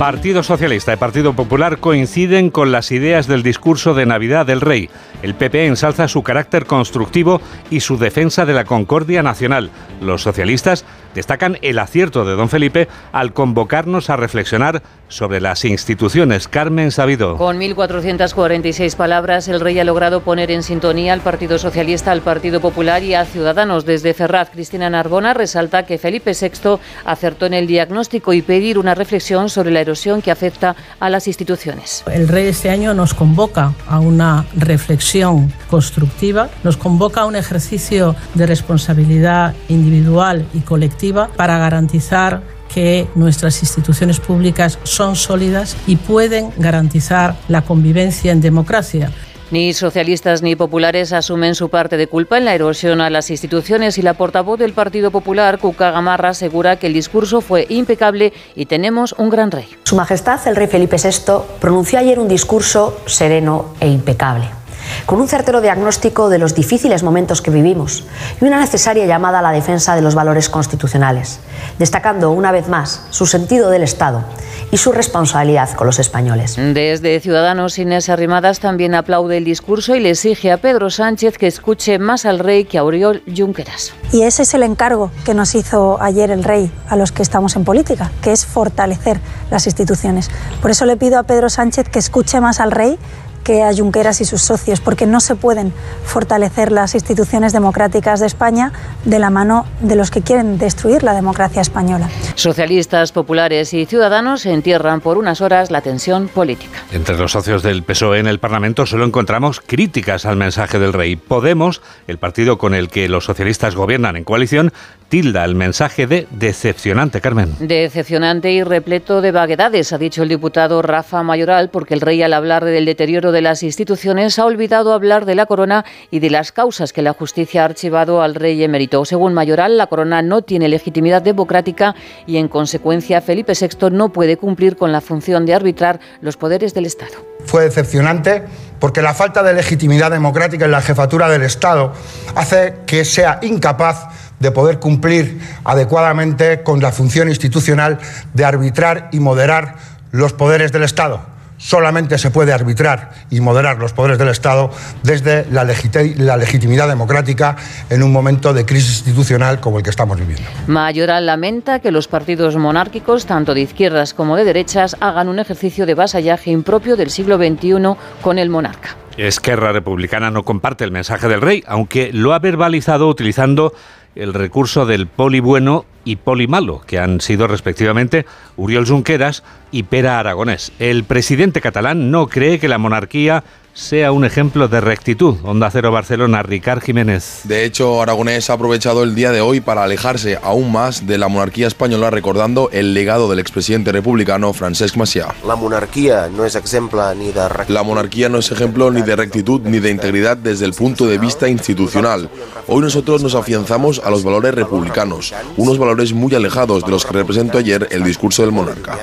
Partido 0.00 0.42
Socialista 0.42 0.94
y 0.94 0.96
Partido 0.96 1.34
Popular 1.34 1.76
coinciden 1.76 2.48
con 2.48 2.72
las 2.72 2.90
ideas 2.90 3.26
del 3.26 3.42
discurso 3.42 3.92
de 3.92 4.06
Navidad 4.06 4.46
del 4.46 4.62
Rey. 4.62 4.88
El 5.22 5.34
PP 5.34 5.66
ensalza 5.66 6.08
su 6.08 6.22
carácter 6.22 6.64
constructivo 6.64 7.42
y 7.70 7.80
su 7.80 7.98
defensa 7.98 8.46
de 8.46 8.54
la 8.54 8.64
concordia 8.64 9.22
nacional. 9.22 9.68
Los 10.00 10.22
socialistas 10.22 10.86
destacan 11.14 11.58
el 11.62 11.78
acierto 11.78 12.24
de 12.24 12.34
don 12.34 12.48
Felipe 12.48 12.88
al 13.12 13.32
convocarnos 13.32 14.10
a 14.10 14.16
reflexionar 14.16 14.82
sobre 15.08 15.40
las 15.40 15.64
instituciones. 15.64 16.46
Carmen 16.46 16.92
Sabido. 16.92 17.36
Con 17.36 17.58
1.446 17.58 18.94
palabras, 18.94 19.48
el 19.48 19.60
rey 19.60 19.78
ha 19.80 19.84
logrado 19.84 20.20
poner 20.20 20.50
en 20.52 20.62
sintonía 20.62 21.12
al 21.12 21.20
Partido 21.20 21.58
Socialista, 21.58 22.12
al 22.12 22.20
Partido 22.20 22.60
Popular 22.60 23.02
y 23.02 23.14
a 23.14 23.24
Ciudadanos. 23.24 23.84
Desde 23.84 24.14
Ferraz, 24.14 24.50
Cristina 24.50 24.88
Narbona 24.88 25.34
resalta 25.34 25.84
que 25.84 25.98
Felipe 25.98 26.32
VI 26.32 26.78
acertó 27.04 27.46
en 27.46 27.54
el 27.54 27.66
diagnóstico 27.66 28.32
y 28.32 28.42
pedir 28.42 28.78
una 28.78 28.94
reflexión 28.94 29.48
sobre 29.48 29.72
la 29.72 29.80
erosión 29.80 30.22
que 30.22 30.30
afecta 30.30 30.76
a 31.00 31.10
las 31.10 31.26
instituciones. 31.26 32.04
El 32.06 32.28
rey 32.28 32.46
este 32.46 32.70
año 32.70 32.94
nos 32.94 33.14
convoca 33.14 33.72
a 33.88 33.98
una 33.98 34.46
reflexión 34.56 35.52
constructiva, 35.68 36.50
nos 36.62 36.76
convoca 36.76 37.22
a 37.22 37.26
un 37.26 37.34
ejercicio 37.34 38.14
de 38.34 38.46
responsabilidad 38.46 39.54
individual 39.68 40.46
y 40.54 40.60
colectiva 40.60 40.99
para 41.36 41.58
garantizar 41.58 42.42
que 42.72 43.08
nuestras 43.14 43.62
instituciones 43.62 44.20
públicas 44.20 44.78
son 44.84 45.16
sólidas 45.16 45.76
y 45.86 45.96
pueden 45.96 46.50
garantizar 46.56 47.36
la 47.48 47.62
convivencia 47.62 48.32
en 48.32 48.40
democracia. 48.40 49.10
Ni 49.50 49.72
socialistas 49.72 50.42
ni 50.42 50.54
populares 50.54 51.12
asumen 51.12 51.56
su 51.56 51.70
parte 51.70 51.96
de 51.96 52.06
culpa 52.06 52.38
en 52.38 52.44
la 52.44 52.54
erosión 52.54 53.00
a 53.00 53.10
las 53.10 53.30
instituciones 53.30 53.98
y 53.98 54.02
la 54.02 54.14
portavoz 54.14 54.60
del 54.60 54.74
Partido 54.74 55.10
Popular, 55.10 55.58
Cuca 55.58 55.90
Gamarra, 55.90 56.28
asegura 56.28 56.76
que 56.76 56.86
el 56.86 56.92
discurso 56.92 57.40
fue 57.40 57.66
impecable 57.68 58.32
y 58.54 58.66
tenemos 58.66 59.12
un 59.18 59.28
gran 59.28 59.50
rey. 59.50 59.68
Su 59.82 59.96
Majestad, 59.96 60.46
el 60.46 60.54
rey 60.54 60.68
Felipe 60.68 60.96
VI, 61.02 61.58
pronunció 61.60 61.98
ayer 61.98 62.20
un 62.20 62.28
discurso 62.28 63.00
sereno 63.06 63.74
e 63.80 63.88
impecable 63.88 64.59
con 65.06 65.20
un 65.20 65.28
certero 65.28 65.60
diagnóstico 65.60 66.28
de 66.28 66.38
los 66.38 66.54
difíciles 66.54 67.02
momentos 67.02 67.42
que 67.42 67.50
vivimos 67.50 68.04
y 68.40 68.44
una 68.44 68.60
necesaria 68.60 69.06
llamada 69.06 69.40
a 69.40 69.42
la 69.42 69.52
defensa 69.52 69.94
de 69.94 70.02
los 70.02 70.14
valores 70.14 70.48
constitucionales, 70.48 71.40
destacando 71.78 72.30
una 72.30 72.52
vez 72.52 72.68
más 72.68 73.02
su 73.10 73.26
sentido 73.26 73.70
del 73.70 73.82
Estado 73.82 74.24
y 74.70 74.76
su 74.76 74.92
responsabilidad 74.92 75.70
con 75.74 75.86
los 75.86 75.98
españoles. 75.98 76.56
Desde 76.56 77.20
Ciudadanos, 77.20 77.78
Inés 77.78 78.08
Arrimadas 78.08 78.60
también 78.60 78.94
aplaude 78.94 79.36
el 79.36 79.44
discurso 79.44 79.94
y 79.94 80.00
le 80.00 80.10
exige 80.10 80.52
a 80.52 80.58
Pedro 80.58 80.90
Sánchez 80.90 81.38
que 81.38 81.46
escuche 81.46 81.98
más 81.98 82.24
al 82.24 82.38
rey 82.38 82.64
que 82.64 82.78
a 82.78 82.84
Oriol 82.84 83.22
Junqueras. 83.26 83.92
Y 84.12 84.22
ese 84.22 84.42
es 84.42 84.54
el 84.54 84.62
encargo 84.62 85.10
que 85.24 85.34
nos 85.34 85.54
hizo 85.54 86.00
ayer 86.00 86.30
el 86.30 86.44
rey 86.44 86.70
a 86.88 86.96
los 86.96 87.12
que 87.12 87.22
estamos 87.22 87.56
en 87.56 87.64
política, 87.64 88.10
que 88.22 88.32
es 88.32 88.46
fortalecer 88.46 89.20
las 89.50 89.66
instituciones. 89.66 90.30
Por 90.62 90.70
eso 90.70 90.84
le 90.86 90.96
pido 90.96 91.18
a 91.18 91.24
Pedro 91.24 91.48
Sánchez 91.48 91.88
que 91.88 91.98
escuche 91.98 92.40
más 92.40 92.60
al 92.60 92.70
rey 92.70 92.98
que 93.44 93.62
a 93.62 93.74
Junqueras 93.74 94.20
y 94.20 94.24
sus 94.24 94.42
socios, 94.42 94.80
porque 94.80 95.06
no 95.06 95.20
se 95.20 95.34
pueden 95.34 95.72
fortalecer 96.04 96.72
las 96.72 96.94
instituciones 96.94 97.52
democráticas 97.52 98.20
de 98.20 98.26
España 98.26 98.72
de 99.04 99.18
la 99.18 99.30
mano 99.30 99.66
de 99.80 99.96
los 99.96 100.10
que 100.10 100.22
quieren 100.22 100.58
destruir 100.58 101.02
la 101.02 101.14
democracia 101.14 101.62
española. 101.62 102.08
Socialistas, 102.34 103.12
populares 103.12 103.72
y 103.74 103.86
ciudadanos 103.86 104.46
entierran 104.46 105.00
por 105.00 105.18
unas 105.18 105.40
horas 105.40 105.70
la 105.70 105.80
tensión 105.80 106.28
política. 106.28 106.78
Entre 106.92 107.16
los 107.16 107.32
socios 107.32 107.62
del 107.62 107.82
PSOE 107.82 108.18
en 108.18 108.26
el 108.26 108.38
Parlamento 108.38 108.86
solo 108.86 109.04
encontramos 109.04 109.60
críticas 109.60 110.26
al 110.26 110.36
mensaje 110.36 110.78
del 110.78 110.92
rey. 110.92 111.16
Podemos, 111.16 111.82
el 112.06 112.18
partido 112.18 112.58
con 112.58 112.74
el 112.74 112.88
que 112.88 113.08
los 113.08 113.24
socialistas 113.24 113.74
gobiernan 113.74 114.16
en 114.16 114.24
coalición, 114.24 114.72
tilda 115.08 115.44
el 115.44 115.56
mensaje 115.56 116.06
de 116.06 116.26
decepcionante, 116.30 117.20
Carmen. 117.20 117.56
Decepcionante 117.58 118.52
y 118.52 118.62
repleto 118.62 119.20
de 119.20 119.32
vaguedades, 119.32 119.92
ha 119.92 119.98
dicho 119.98 120.22
el 120.22 120.28
diputado 120.28 120.80
Rafa 120.82 121.22
Mayoral, 121.22 121.68
porque 121.70 121.94
el 121.94 122.00
rey 122.00 122.22
al 122.22 122.32
hablar 122.32 122.64
del 122.64 122.84
deterioro 122.84 123.29
de 123.32 123.42
las 123.42 123.62
instituciones 123.62 124.38
ha 124.38 124.44
olvidado 124.44 124.92
hablar 124.92 125.24
de 125.24 125.34
la 125.34 125.46
corona 125.46 125.84
y 126.10 126.20
de 126.20 126.30
las 126.30 126.52
causas 126.52 126.92
que 126.92 127.02
la 127.02 127.12
justicia 127.12 127.62
ha 127.62 127.66
archivado 127.66 128.22
al 128.22 128.34
rey 128.34 128.62
emérito. 128.62 129.04
Según 129.04 129.34
Mayoral, 129.34 129.76
la 129.76 129.86
corona 129.86 130.22
no 130.22 130.42
tiene 130.42 130.68
legitimidad 130.68 131.22
democrática 131.22 131.94
y 132.26 132.36
en 132.36 132.48
consecuencia 132.48 133.20
Felipe 133.20 133.52
VI 133.58 133.90
no 133.90 134.10
puede 134.10 134.36
cumplir 134.36 134.76
con 134.76 134.92
la 134.92 135.00
función 135.00 135.46
de 135.46 135.54
arbitrar 135.54 136.00
los 136.20 136.36
poderes 136.36 136.74
del 136.74 136.86
Estado. 136.86 137.12
Fue 137.44 137.64
decepcionante 137.64 138.42
porque 138.78 139.02
la 139.02 139.14
falta 139.14 139.42
de 139.42 139.54
legitimidad 139.54 140.10
democrática 140.10 140.64
en 140.64 140.70
la 140.70 140.80
jefatura 140.80 141.28
del 141.28 141.42
Estado 141.42 141.92
hace 142.34 142.76
que 142.86 143.04
sea 143.04 143.38
incapaz 143.42 144.08
de 144.38 144.50
poder 144.50 144.78
cumplir 144.78 145.40
adecuadamente 145.64 146.62
con 146.62 146.80
la 146.80 146.92
función 146.92 147.28
institucional 147.28 147.98
de 148.34 148.44
arbitrar 148.44 149.10
y 149.12 149.20
moderar 149.20 149.76
los 150.10 150.32
poderes 150.32 150.72
del 150.72 150.82
Estado. 150.82 151.20
Solamente 151.60 152.16
se 152.16 152.30
puede 152.30 152.54
arbitrar 152.54 153.10
y 153.28 153.40
moderar 153.40 153.76
los 153.78 153.92
poderes 153.92 154.16
del 154.16 154.28
Estado 154.28 154.70
desde 155.02 155.46
la, 155.50 155.64
legitimidad 155.64 156.88
democrática 156.88 157.56
en 157.90 158.02
un 158.02 158.10
momento 158.10 158.54
de 158.54 158.64
crisis 158.64 159.00
institucional 159.00 159.60
como 159.60 159.76
el 159.76 159.84
que 159.84 159.90
estamos 159.90 160.18
viviendo. 160.18 160.48
Mayoral 160.66 161.26
lamenta 161.26 161.80
que 161.80 161.90
los 161.90 162.08
partidos 162.08 162.56
monárquicos, 162.56 163.26
tanto 163.26 163.52
de 163.52 163.60
izquierdas 163.60 164.14
como 164.14 164.36
de 164.36 164.44
derechas, 164.44 164.96
hagan 165.00 165.28
un 165.28 165.38
ejercicio 165.38 165.84
de 165.84 165.92
vasallaje 165.92 166.50
impropio 166.50 166.96
del 166.96 167.10
siglo 167.10 167.36
XXI 167.36 167.94
con 168.22 168.38
el 168.38 168.48
monarca. 168.48 168.99
Esquerra 169.26 169.72
Republicana 169.72 170.30
no 170.30 170.44
comparte 170.44 170.82
el 170.82 170.92
mensaje 170.92 171.28
del 171.28 171.42
rey, 171.42 171.62
aunque 171.66 172.10
lo 172.10 172.32
ha 172.32 172.38
verbalizado 172.38 173.06
utilizando 173.06 173.74
el 174.14 174.32
recurso 174.32 174.86
del 174.86 175.06
poli 175.06 175.40
bueno 175.40 175.84
y 176.06 176.16
poli 176.16 176.46
malo, 176.46 176.80
que 176.86 176.98
han 176.98 177.20
sido 177.20 177.46
respectivamente 177.46 178.24
Uriol 178.56 178.86
Junqueras 178.86 179.44
y 179.70 179.82
Pera 179.82 180.18
Aragonés. 180.18 180.72
El 180.78 181.04
presidente 181.04 181.60
catalán 181.60 182.10
no 182.10 182.28
cree 182.28 182.58
que 182.58 182.68
la 182.68 182.78
monarquía 182.78 183.44
sea 183.80 184.12
un 184.12 184.24
ejemplo 184.24 184.68
de 184.68 184.80
rectitud. 184.80 185.36
Onda 185.42 185.70
Cero 185.70 185.90
Barcelona, 185.90 186.42
Ricard 186.42 186.82
Jiménez. 186.82 187.40
De 187.44 187.64
hecho, 187.64 188.02
Aragonés 188.02 188.50
ha 188.50 188.52
aprovechado 188.52 189.02
el 189.02 189.14
día 189.14 189.32
de 189.32 189.40
hoy 189.40 189.60
para 189.60 189.82
alejarse 189.82 190.38
aún 190.42 190.70
más 190.70 191.06
de 191.06 191.16
la 191.16 191.28
monarquía 191.28 191.66
española, 191.66 192.10
recordando 192.10 192.68
el 192.72 192.92
legado 192.92 193.30
del 193.30 193.38
expresidente 193.38 193.90
republicano 193.90 194.52
Francesc 194.52 194.96
Macià. 194.96 195.32
La 195.46 195.56
monarquía 195.56 196.28
no 196.28 196.44
es 196.44 196.54
ejemplo 196.56 197.14
ni 197.14 197.32
de 197.32 197.48
rectitud. 197.48 197.74
La 197.74 197.82
monarquía 197.82 198.28
no 198.28 198.38
es 198.38 198.52
ejemplo 198.52 198.90
ni 198.90 199.00
de 199.00 199.16
rectitud 199.16 199.62
ni 199.62 199.78
de 199.78 199.90
integridad 199.90 200.36
desde 200.36 200.66
el 200.66 200.74
punto 200.74 201.06
de 201.06 201.16
vista 201.16 201.48
institucional. 201.48 202.28
Hoy 202.66 202.82
nosotros 202.82 203.22
nos 203.22 203.34
afianzamos 203.34 204.02
a 204.04 204.10
los 204.10 204.22
valores 204.22 204.54
republicanos, 204.54 205.32
unos 205.56 205.78
valores 205.78 206.12
muy 206.12 206.34
alejados 206.34 206.84
de 206.84 206.90
los 206.90 207.06
que 207.06 207.12
representó 207.12 207.58
ayer 207.58 207.88
el 207.90 208.04
discurso 208.04 208.42
del 208.42 208.52
monarca. 208.52 208.98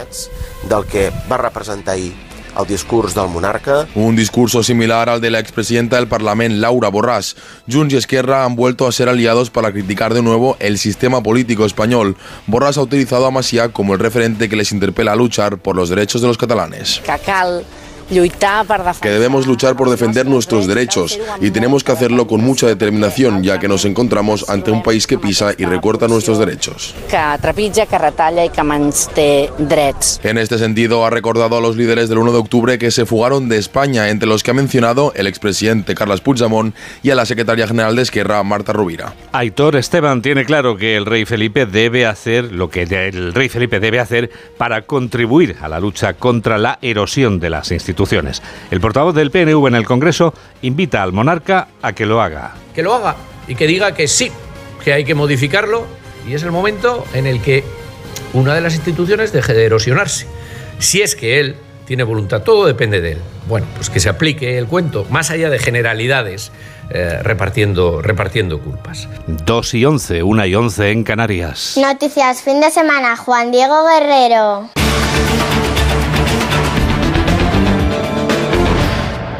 Del 0.69 0.85
que 0.85 1.11
va 1.31 1.37
representar 1.37 1.95
ahir 1.95 2.26
el 2.59 2.67
discurs 2.67 3.13
del 3.13 3.27
monarca. 3.29 3.87
Un 3.95 4.15
discurso 4.15 4.63
similar 4.63 5.09
al 5.09 5.21
de 5.21 5.31
la 5.31 5.39
expresidenta 5.39 5.97
del 5.97 6.07
Parlamento, 6.07 6.59
Laura 6.59 6.89
Borràs. 6.89 7.35
Junts 7.69 7.93
y 7.93 7.97
Esquerra 7.97 8.45
han 8.45 8.55
vuelto 8.55 8.87
a 8.87 8.91
ser 8.91 9.09
aliados 9.09 9.49
para 9.49 9.71
criticar 9.71 10.13
de 10.13 10.21
nuevo 10.21 10.57
el 10.59 10.77
sistema 10.77 11.21
político 11.21 11.65
español. 11.65 12.15
Borràs 12.47 12.77
ha 12.77 12.81
utilizado 12.81 13.25
a 13.25 13.31
Macià 13.31 13.71
como 13.71 13.93
el 13.93 13.99
referente 13.99 14.49
que 14.49 14.55
les 14.55 14.71
interpela 14.71 15.13
a 15.13 15.15
luchar 15.15 15.57
por 15.57 15.75
los 15.75 15.89
derechos 15.89 16.21
de 16.21 16.27
los 16.27 16.37
catalanes. 16.37 17.01
Que 17.05 17.17
cal 17.25 17.65
que 18.07 19.09
debemos 19.09 19.47
luchar 19.47 19.75
por 19.75 19.89
defender 19.89 20.25
nuestros 20.25 20.65
derechos 20.65 21.19
y 21.41 21.51
tenemos 21.51 21.83
que 21.83 21.91
hacerlo 21.91 22.25
con 22.27 22.41
mucha 22.41 22.67
determinación, 22.67 23.43
ya 23.43 23.59
que 23.59 23.67
nos 23.67 23.83
encontramos 23.83 24.49
ante 24.49 24.71
un 24.71 24.81
país 24.81 25.07
que 25.07 25.17
pisa 25.17 25.51
y 25.57 25.65
recorta 25.65 26.07
nuestros 26.07 26.39
derechos. 26.39 26.95
En 30.23 30.37
este 30.37 30.57
sentido, 30.57 31.05
ha 31.05 31.09
recordado 31.09 31.57
a 31.57 31.61
los 31.61 31.75
líderes 31.75 32.07
del 32.07 32.19
1 32.19 32.31
de 32.31 32.37
octubre 32.37 32.77
que 32.77 32.91
se 32.91 33.05
fugaron 33.05 33.49
de 33.49 33.57
España, 33.57 34.09
entre 34.09 34.29
los 34.29 34.41
que 34.41 34.51
ha 34.51 34.53
mencionado 34.53 35.11
el 35.15 35.27
expresidente 35.27 35.93
Carles 35.93 36.21
Puigdemont 36.21 36.75
y 37.03 37.09
a 37.09 37.15
la 37.15 37.25
secretaria 37.25 37.67
general 37.67 37.95
de 37.95 38.03
Esquerra, 38.03 38.41
Marta 38.43 38.71
Rubira. 38.71 39.13
Aitor 39.33 39.75
Esteban 39.75 40.21
tiene 40.21 40.45
claro 40.45 40.77
que 40.77 40.95
el 40.95 41.05
rey 41.05 41.25
Felipe 41.25 41.65
debe 41.65 42.05
hacer 42.05 42.53
lo 42.53 42.69
que 42.69 42.83
el 42.83 43.33
rey 43.33 43.49
Felipe 43.49 43.79
debe 43.79 43.99
hacer 43.99 44.31
para 44.57 44.83
contribuir 44.83 45.57
a 45.61 45.67
la 45.67 45.79
lucha 45.79 46.13
contra 46.13 46.57
la 46.57 46.79
erosión 46.81 47.39
de 47.39 47.49
las 47.49 47.71
instituciones 47.71 47.96
el 48.71 48.79
portavoz 48.79 49.15
del 49.15 49.31
PNV 49.31 49.67
en 49.67 49.75
el 49.75 49.85
Congreso 49.85 50.33
invita 50.61 51.01
al 51.01 51.13
monarca 51.13 51.67
a 51.81 51.93
que 51.93 52.05
lo 52.05 52.21
haga. 52.21 52.53
Que 52.75 52.83
lo 52.83 52.93
haga 52.93 53.15
y 53.47 53.55
que 53.55 53.65
diga 53.65 53.93
que 53.93 54.07
sí, 54.07 54.31
que 54.83 54.93
hay 54.93 55.03
que 55.03 55.15
modificarlo 55.15 55.85
y 56.27 56.33
es 56.33 56.43
el 56.43 56.51
momento 56.51 57.05
en 57.13 57.25
el 57.25 57.41
que 57.41 57.63
una 58.33 58.53
de 58.53 58.61
las 58.61 58.75
instituciones 58.75 59.31
deje 59.31 59.53
de 59.53 59.65
erosionarse. 59.65 60.27
Si 60.77 61.01
es 61.01 61.15
que 61.15 61.39
él 61.39 61.55
tiene 61.85 62.03
voluntad, 62.03 62.43
todo 62.43 62.65
depende 62.65 63.01
de 63.01 63.13
él. 63.13 63.17
Bueno, 63.47 63.65
pues 63.75 63.89
que 63.89 63.99
se 63.99 64.09
aplique 64.09 64.57
el 64.57 64.67
cuento, 64.67 65.07
más 65.09 65.31
allá 65.31 65.49
de 65.49 65.57
generalidades, 65.57 66.51
eh, 66.89 67.19
repartiendo, 67.23 68.01
repartiendo 68.01 68.59
culpas. 68.59 69.07
2 69.27 69.73
y 69.73 69.85
11, 69.85 70.23
1 70.23 70.45
y 70.45 70.55
11 70.55 70.91
en 70.91 71.03
Canarias. 71.03 71.77
Noticias 71.81 72.43
fin 72.43 72.59
de 72.59 72.69
semana, 72.69 73.15
Juan 73.15 73.51
Diego 73.51 73.85
Guerrero. 73.87 74.69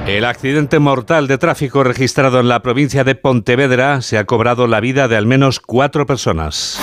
El 0.08 0.24
accidente 0.24 0.80
mortal 0.80 1.28
de 1.28 1.38
tráfico 1.38 1.84
registrado 1.84 2.40
en 2.40 2.48
la 2.48 2.62
provincia 2.62 3.04
de 3.04 3.16
Pontevedra 3.16 4.02
se 4.02 4.18
ha 4.18 4.26
cobrado 4.26 4.66
la 4.66 4.80
vida 4.80 5.10
de 5.10 5.18
al 5.18 5.26
menos 5.26 5.60
cuatro 5.60 6.06
personas. 6.06 6.80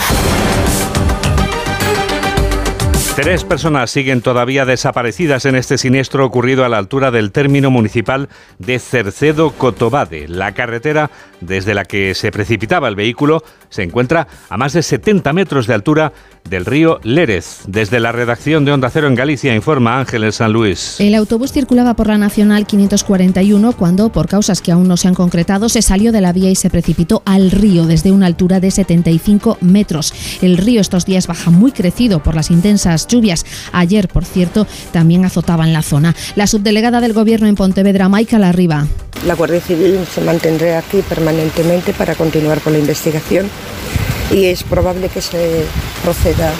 Tres 3.17 3.45
personas 3.45 3.93
siguen 3.93 4.23
todavía 4.23 4.65
desaparecidas 4.65 5.45
en 5.45 5.55
este 5.55 5.79
siniestro 5.79 6.27
ocurrido 6.27 6.65
a 6.65 6.69
la 6.69 6.79
altura 6.79 7.13
del 7.13 7.31
término 7.31 7.71
municipal 7.71 8.29
de 8.59 8.81
Cercedo-Cotobade. 8.81 10.27
La 10.27 10.53
carretera 10.53 11.13
desde 11.41 11.75
la 11.75 11.85
que 11.85 12.17
se 12.17 12.33
precipitaba 12.33 12.89
el 12.89 12.97
vehículo 12.97 13.45
se 13.69 13.85
encuentra 13.85 14.27
a 14.49 14.57
más 14.57 14.73
de 14.73 14.83
70 14.83 15.33
metros 15.33 15.69
de 15.69 15.75
altura 15.75 16.13
del 16.49 16.65
río 16.65 16.99
Lérez. 17.05 17.61
Desde 17.67 18.01
la 18.01 18.13
redacción 18.13 18.65
de 18.65 18.73
Onda 18.73 18.91
Cero 18.91 19.07
en 19.07 19.15
Galicia 19.15 19.55
informa 19.55 19.99
Ángeles 19.99 20.37
San 20.37 20.53
Luis. 20.53 20.97
El 20.99 21.15
autobús 21.15 21.53
circulaba 21.53 21.95
por 21.95 22.09
la 22.09 22.19
Nacional 22.19 22.67
541 22.67 23.73
cuando, 23.73 24.11
por 24.11 24.29
causas 24.29 24.61
que 24.61 24.73
aún 24.73 24.89
no 24.89 24.97
se 24.97 25.09
han 25.09 25.15
concretado, 25.15 25.69
se 25.69 25.83
salió 25.83 26.11
de 26.13 26.21
la 26.21 26.33
vía 26.33 26.51
y 26.51 26.57
se 26.57 26.69
precipitó 26.69 27.23
al 27.25 27.51
río 27.51 27.87
desde 27.87 28.13
una 28.13 28.27
altura 28.27 28.61
de 28.61 28.71
75 28.71 29.59
metros. 29.61 30.13
El 30.43 30.57
río 30.59 30.81
estos 30.81 31.07
días 31.07 31.27
baja 31.27 31.51
muy 31.51 31.73
crecido 31.73 32.23
por 32.23 32.35
las 32.35 32.51
intensas 32.51 33.04
lluvias. 33.07 33.45
Ayer, 33.73 34.09
por 34.09 34.25
cierto, 34.25 34.67
también 34.93 35.25
azotaban 35.25 35.73
la 35.73 35.83
zona. 35.83 36.15
La 36.37 36.47
subdelegada 36.47 37.01
del 37.01 37.13
Gobierno 37.13 37.47
en 37.47 37.55
Pontevedra, 37.55 38.09
Maika 38.09 38.39
Larriba. 38.39 38.87
La 39.27 39.35
Guardia 39.35 39.61
Civil 39.61 40.01
se 40.13 40.21
mantendrá 40.21 40.79
aquí 40.79 41.03
permanentemente 41.09 41.93
para 41.93 42.15
continuar 42.15 42.61
con 42.61 42.75
la 42.75 42.79
investigación 42.79 43.49
y 44.31 44.47
es 44.47 44.63
probable 44.65 45.09
que 45.09 45.21
se 45.21 45.65
proceda 46.03 46.53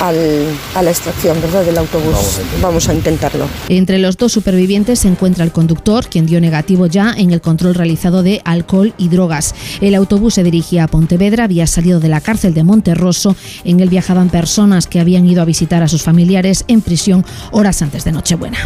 a 0.00 0.82
la 0.82 0.90
extracción 0.90 1.40
¿verdad? 1.40 1.64
del 1.64 1.78
autobús. 1.78 2.40
Vamos 2.60 2.88
a, 2.88 2.94
intentarlo. 2.94 3.46
Entre 3.68 3.98
los 3.98 4.16
dos 4.16 4.32
supervivientes 4.32 5.00
se 5.00 5.08
encuentra 5.08 5.44
el 5.44 5.52
conductor, 5.52 6.06
quien 6.06 6.26
dio 6.26 6.40
negativo 6.40 6.86
ya 6.86 7.14
en 7.16 7.32
el 7.32 7.40
control 7.40 7.74
realizado 7.74 8.22
de 8.22 8.40
alcohol 8.44 8.94
y 8.98 9.08
drogas. 9.08 9.54
El 9.80 9.94
autobús 9.94 10.34
se 10.34 10.42
dirigía 10.42 10.84
a 10.84 10.88
Pontevedra, 10.88 11.44
había 11.44 11.66
salido 11.66 12.00
de 12.00 12.08
la 12.08 12.20
cárcel 12.20 12.54
de 12.54 12.64
Monterroso. 12.64 13.36
En 13.64 13.80
él 13.80 13.88
viajaban 13.88 14.30
personas 14.30 14.86
que 14.86 15.00
habían 15.00 15.26
ido 15.26 15.42
a 15.42 15.44
visitar 15.44 15.82
a 15.82 15.88
sus 15.88 16.02
familiares 16.02 16.64
en 16.68 16.80
prisión 16.80 17.24
horas 17.52 17.82
antes 17.82 18.04
de 18.04 18.12
Nochebuena. 18.12 18.58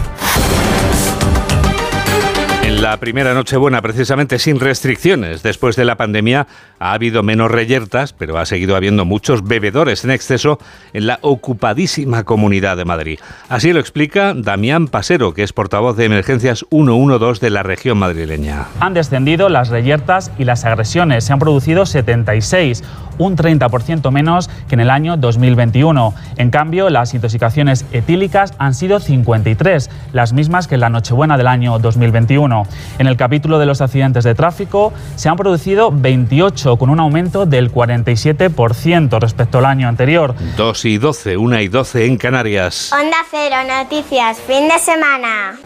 La 2.80 2.96
primera 2.98 3.34
Nochebuena, 3.34 3.82
precisamente 3.82 4.38
sin 4.38 4.60
restricciones, 4.60 5.42
después 5.42 5.74
de 5.74 5.84
la 5.84 5.96
pandemia, 5.96 6.46
ha 6.78 6.92
habido 6.92 7.24
menos 7.24 7.50
reyertas, 7.50 8.12
pero 8.12 8.38
ha 8.38 8.46
seguido 8.46 8.76
habiendo 8.76 9.04
muchos 9.04 9.42
bebedores 9.42 10.04
en 10.04 10.12
exceso 10.12 10.60
en 10.92 11.08
la 11.08 11.18
ocupadísima 11.22 12.22
comunidad 12.22 12.76
de 12.76 12.84
Madrid. 12.84 13.18
Así 13.48 13.72
lo 13.72 13.80
explica 13.80 14.32
Damián 14.32 14.86
Pasero, 14.86 15.34
que 15.34 15.42
es 15.42 15.52
portavoz 15.52 15.96
de 15.96 16.04
Emergencias 16.04 16.64
112 16.70 17.44
de 17.44 17.50
la 17.50 17.64
región 17.64 17.98
madrileña. 17.98 18.68
Han 18.78 18.94
descendido 18.94 19.48
las 19.48 19.70
reyertas 19.70 20.30
y 20.38 20.44
las 20.44 20.64
agresiones. 20.64 21.24
Se 21.24 21.32
han 21.32 21.40
producido 21.40 21.84
76 21.84 22.84
un 23.18 23.36
30% 23.36 24.10
menos 24.12 24.48
que 24.68 24.76
en 24.76 24.80
el 24.80 24.90
año 24.90 25.16
2021. 25.16 26.14
En 26.36 26.50
cambio, 26.50 26.88
las 26.88 27.14
intoxicaciones 27.14 27.84
etílicas 27.92 28.54
han 28.58 28.74
sido 28.74 29.00
53, 29.00 29.90
las 30.12 30.32
mismas 30.32 30.68
que 30.68 30.76
en 30.76 30.82
la 30.82 30.90
Nochebuena 30.90 31.36
del 31.36 31.48
año 31.48 31.80
2021. 31.80 32.67
En 32.98 33.06
el 33.06 33.16
capítulo 33.16 33.58
de 33.58 33.66
los 33.66 33.80
accidentes 33.80 34.24
de 34.24 34.34
tráfico 34.34 34.92
se 35.16 35.28
han 35.28 35.36
producido 35.36 35.90
28, 35.92 36.76
con 36.76 36.90
un 36.90 37.00
aumento 37.00 37.46
del 37.46 37.72
47% 37.72 39.20
respecto 39.20 39.58
al 39.58 39.66
año 39.66 39.88
anterior. 39.88 40.34
2 40.56 40.84
y 40.84 40.98
12, 40.98 41.36
1 41.36 41.60
y 41.60 41.68
12 41.68 42.06
en 42.06 42.16
Canarias. 42.16 42.92
Onda 42.92 43.18
Cero, 43.30 43.56
noticias, 43.66 44.38
fin 44.38 44.68
de 44.68 44.78
semana. 44.78 45.58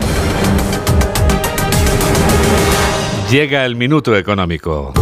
Llega 3.31 3.65
el 3.65 3.77
minuto 3.77 4.15
económico. 4.15 4.93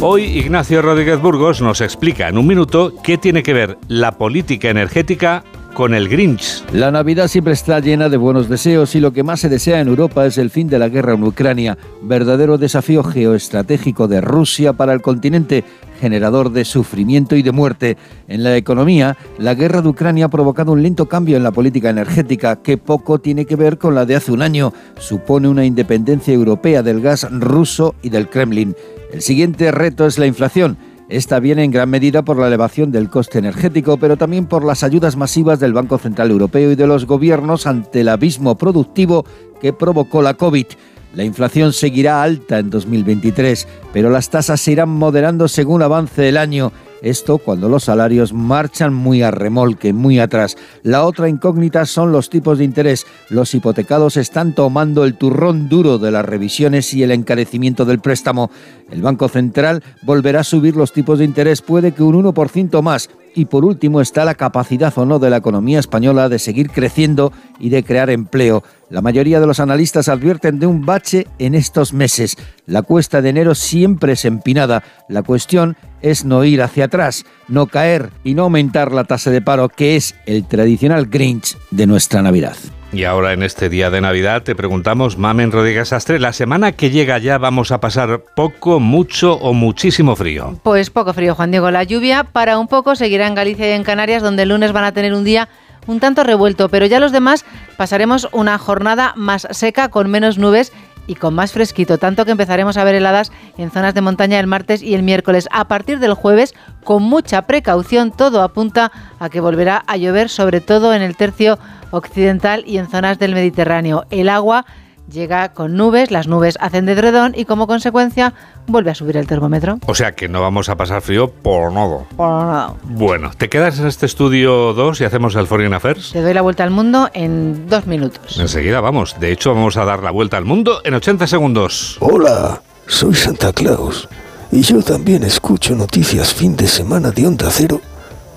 Hoy 0.00 0.24
Ignacio 0.24 0.80
Rodríguez 0.80 1.20
Burgos 1.20 1.60
nos 1.60 1.80
explica 1.80 2.28
en 2.28 2.38
un 2.38 2.46
minuto 2.46 2.92
qué 3.02 3.18
tiene 3.18 3.42
que 3.42 3.52
ver 3.52 3.78
la 3.88 4.12
política 4.12 4.70
energética 4.70 5.44
con 5.78 5.94
el 5.94 6.08
Grinch. 6.08 6.64
La 6.72 6.90
Navidad 6.90 7.28
siempre 7.28 7.52
está 7.52 7.78
llena 7.78 8.08
de 8.08 8.16
buenos 8.16 8.48
deseos 8.48 8.96
y 8.96 9.00
lo 9.00 9.12
que 9.12 9.22
más 9.22 9.38
se 9.38 9.48
desea 9.48 9.78
en 9.78 9.86
Europa 9.86 10.26
es 10.26 10.36
el 10.36 10.50
fin 10.50 10.66
de 10.66 10.76
la 10.76 10.88
guerra 10.88 11.14
en 11.14 11.22
Ucrania, 11.22 11.78
verdadero 12.02 12.58
desafío 12.58 13.04
geoestratégico 13.04 14.08
de 14.08 14.20
Rusia 14.20 14.72
para 14.72 14.92
el 14.92 15.02
continente, 15.02 15.62
generador 16.00 16.50
de 16.50 16.64
sufrimiento 16.64 17.36
y 17.36 17.42
de 17.42 17.52
muerte. 17.52 17.96
En 18.26 18.42
la 18.42 18.56
economía, 18.56 19.16
la 19.38 19.54
guerra 19.54 19.80
de 19.80 19.90
Ucrania 19.90 20.24
ha 20.24 20.30
provocado 20.30 20.72
un 20.72 20.82
lento 20.82 21.08
cambio 21.08 21.36
en 21.36 21.44
la 21.44 21.52
política 21.52 21.90
energética 21.90 22.56
que 22.56 22.76
poco 22.76 23.20
tiene 23.20 23.44
que 23.44 23.54
ver 23.54 23.78
con 23.78 23.94
la 23.94 24.04
de 24.04 24.16
hace 24.16 24.32
un 24.32 24.42
año. 24.42 24.72
Supone 24.98 25.46
una 25.46 25.64
independencia 25.64 26.34
europea 26.34 26.82
del 26.82 27.00
gas 27.00 27.24
ruso 27.30 27.94
y 28.02 28.08
del 28.08 28.28
Kremlin. 28.28 28.74
El 29.12 29.22
siguiente 29.22 29.70
reto 29.70 30.08
es 30.08 30.18
la 30.18 30.26
inflación. 30.26 30.76
Esta 31.08 31.40
viene 31.40 31.64
en 31.64 31.70
gran 31.70 31.88
medida 31.88 32.22
por 32.22 32.36
la 32.38 32.48
elevación 32.48 32.92
del 32.92 33.08
coste 33.08 33.38
energético, 33.38 33.96
pero 33.96 34.18
también 34.18 34.44
por 34.44 34.62
las 34.62 34.82
ayudas 34.82 35.16
masivas 35.16 35.58
del 35.58 35.72
Banco 35.72 35.96
Central 35.96 36.30
Europeo 36.30 36.72
y 36.72 36.74
de 36.76 36.86
los 36.86 37.06
gobiernos 37.06 37.66
ante 37.66 38.02
el 38.02 38.10
abismo 38.10 38.58
productivo 38.58 39.24
que 39.58 39.72
provocó 39.72 40.20
la 40.20 40.34
COVID. 40.34 40.66
La 41.14 41.24
inflación 41.24 41.72
seguirá 41.72 42.22
alta 42.22 42.58
en 42.58 42.68
2023, 42.68 43.66
pero 43.90 44.10
las 44.10 44.28
tasas 44.28 44.60
se 44.60 44.72
irán 44.72 44.90
moderando 44.90 45.48
según 45.48 45.80
avance 45.80 46.28
el 46.28 46.36
año 46.36 46.72
esto 47.02 47.38
cuando 47.38 47.68
los 47.68 47.84
salarios 47.84 48.32
marchan 48.32 48.92
muy 48.92 49.22
a 49.22 49.30
remolque, 49.30 49.92
muy 49.92 50.18
atrás. 50.18 50.56
La 50.82 51.04
otra 51.04 51.28
incógnita 51.28 51.86
son 51.86 52.12
los 52.12 52.30
tipos 52.30 52.58
de 52.58 52.64
interés. 52.64 53.06
Los 53.30 53.54
hipotecados 53.54 54.16
están 54.16 54.54
tomando 54.54 55.04
el 55.04 55.14
turrón 55.14 55.68
duro 55.68 55.98
de 55.98 56.10
las 56.10 56.24
revisiones 56.24 56.92
y 56.94 57.02
el 57.02 57.10
encarecimiento 57.10 57.84
del 57.84 58.00
préstamo. 58.00 58.50
El 58.90 59.02
Banco 59.02 59.28
Central 59.28 59.82
volverá 60.02 60.40
a 60.40 60.44
subir 60.44 60.76
los 60.76 60.92
tipos 60.92 61.18
de 61.18 61.24
interés, 61.24 61.62
puede 61.62 61.92
que 61.92 62.02
un 62.02 62.22
1% 62.22 62.82
más. 62.82 63.10
Y 63.34 63.44
por 63.44 63.64
último 63.64 64.00
está 64.00 64.24
la 64.24 64.34
capacidad 64.34 64.92
o 64.96 65.04
no 65.04 65.18
de 65.18 65.30
la 65.30 65.36
economía 65.36 65.78
española 65.78 66.28
de 66.28 66.38
seguir 66.38 66.70
creciendo 66.70 67.32
y 67.60 67.68
de 67.68 67.84
crear 67.84 68.10
empleo. 68.10 68.64
La 68.90 69.02
mayoría 69.02 69.38
de 69.38 69.46
los 69.46 69.60
analistas 69.60 70.08
advierten 70.08 70.58
de 70.58 70.66
un 70.66 70.86
bache 70.86 71.26
en 71.38 71.54
estos 71.54 71.92
meses. 71.92 72.36
La 72.66 72.82
cuesta 72.82 73.20
de 73.20 73.28
enero 73.28 73.54
siempre 73.54 74.14
es 74.14 74.24
empinada. 74.24 74.82
La 75.08 75.22
cuestión 75.22 75.76
es 76.02 76.24
no 76.24 76.44
ir 76.44 76.62
hacia 76.62 76.86
atrás, 76.86 77.24
no 77.48 77.66
caer 77.66 78.10
y 78.24 78.34
no 78.34 78.44
aumentar 78.44 78.92
la 78.92 79.04
tasa 79.04 79.30
de 79.30 79.42
paro, 79.42 79.68
que 79.68 79.96
es 79.96 80.14
el 80.26 80.46
tradicional 80.46 81.06
Grinch 81.06 81.56
de 81.70 81.86
nuestra 81.86 82.22
Navidad. 82.22 82.56
Y 82.90 83.04
ahora 83.04 83.34
en 83.34 83.42
este 83.42 83.68
día 83.68 83.90
de 83.90 84.00
Navidad 84.00 84.42
te 84.42 84.54
preguntamos, 84.54 85.18
Mamen 85.18 85.52
Rodríguez 85.52 85.92
Astre, 85.92 86.18
la 86.18 86.32
semana 86.32 86.72
que 86.72 86.90
llega 86.90 87.18
ya 87.18 87.36
vamos 87.36 87.70
a 87.70 87.80
pasar 87.80 88.24
poco, 88.34 88.80
mucho 88.80 89.34
o 89.34 89.52
muchísimo 89.52 90.16
frío. 90.16 90.58
Pues 90.62 90.88
poco 90.88 91.12
frío, 91.12 91.34
Juan 91.34 91.50
Diego. 91.50 91.70
La 91.70 91.82
lluvia 91.82 92.24
para 92.24 92.58
un 92.58 92.66
poco 92.66 92.96
seguirá 92.96 93.26
en 93.26 93.34
Galicia 93.34 93.68
y 93.68 93.72
en 93.72 93.84
Canarias, 93.84 94.22
donde 94.22 94.44
el 94.44 94.48
lunes 94.48 94.72
van 94.72 94.84
a 94.84 94.92
tener 94.92 95.12
un 95.12 95.24
día 95.24 95.50
un 95.86 96.00
tanto 96.00 96.22
revuelto, 96.22 96.68
pero 96.68 96.86
ya 96.86 97.00
los 97.00 97.12
demás 97.12 97.44
pasaremos 97.76 98.28
una 98.32 98.58
jornada 98.58 99.12
más 99.16 99.48
seca 99.50 99.88
con 99.88 100.10
menos 100.10 100.38
nubes 100.38 100.72
y 101.08 101.16
con 101.16 101.34
más 101.34 101.50
fresquito, 101.50 101.98
tanto 101.98 102.24
que 102.24 102.30
empezaremos 102.30 102.76
a 102.76 102.84
ver 102.84 102.94
heladas 102.94 103.32
en 103.56 103.72
zonas 103.72 103.94
de 103.94 104.02
montaña 104.02 104.38
el 104.38 104.46
martes 104.46 104.82
y 104.82 104.94
el 104.94 105.02
miércoles. 105.02 105.48
A 105.50 105.66
partir 105.66 105.98
del 105.98 106.14
jueves, 106.14 106.54
con 106.84 107.02
mucha 107.02 107.42
precaución, 107.42 108.12
todo 108.12 108.42
apunta 108.42 108.92
a 109.18 109.28
que 109.28 109.40
volverá 109.40 109.82
a 109.88 109.96
llover, 109.96 110.28
sobre 110.28 110.60
todo 110.60 110.94
en 110.94 111.02
el 111.02 111.16
tercio 111.16 111.58
occidental 111.90 112.62
y 112.66 112.78
en 112.78 112.88
zonas 112.88 113.18
del 113.18 113.34
Mediterráneo. 113.34 114.04
El 114.10 114.28
agua 114.28 114.66
llega 115.10 115.50
con 115.50 115.76
nubes, 115.76 116.10
las 116.10 116.28
nubes 116.28 116.56
hacen 116.60 116.86
de 116.86 116.94
dredón 116.94 117.32
y 117.36 117.44
como 117.44 117.66
consecuencia 117.66 118.34
vuelve 118.66 118.90
a 118.90 118.94
subir 118.94 119.16
el 119.16 119.26
termómetro. 119.26 119.78
O 119.86 119.94
sea 119.94 120.12
que 120.12 120.28
no 120.28 120.40
vamos 120.40 120.68
a 120.68 120.76
pasar 120.76 121.02
frío 121.02 121.30
por 121.30 121.72
nada. 121.72 121.98
Por 122.16 122.28
nada. 122.28 122.74
Bueno, 122.84 123.30
¿te 123.36 123.48
quedas 123.48 123.78
en 123.78 123.86
este 123.86 124.06
estudio 124.06 124.72
2 124.74 125.00
y 125.00 125.04
hacemos 125.04 125.34
el 125.34 125.46
Foreign 125.46 125.74
Affairs? 125.74 126.12
Te 126.12 126.22
doy 126.22 126.34
la 126.34 126.42
vuelta 126.42 126.64
al 126.64 126.70
mundo 126.70 127.08
en 127.14 127.68
dos 127.68 127.86
minutos. 127.86 128.38
Enseguida 128.38 128.80
vamos. 128.80 129.18
De 129.18 129.32
hecho, 129.32 129.54
vamos 129.54 129.76
a 129.76 129.84
dar 129.84 130.02
la 130.02 130.10
vuelta 130.10 130.36
al 130.36 130.44
mundo 130.44 130.80
en 130.84 130.94
80 130.94 131.26
segundos. 131.26 131.96
Hola, 132.00 132.60
soy 132.86 133.14
Santa 133.14 133.52
Claus 133.52 134.08
y 134.50 134.62
yo 134.62 134.82
también 134.82 135.24
escucho 135.24 135.74
noticias 135.74 136.32
fin 136.32 136.56
de 136.56 136.66
semana 136.66 137.10
de 137.10 137.26
Onda 137.26 137.48
Cero 137.50 137.80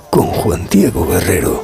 con 0.10 0.28
Juan 0.28 0.68
Diego 0.70 1.08
Guerrero. 1.08 1.64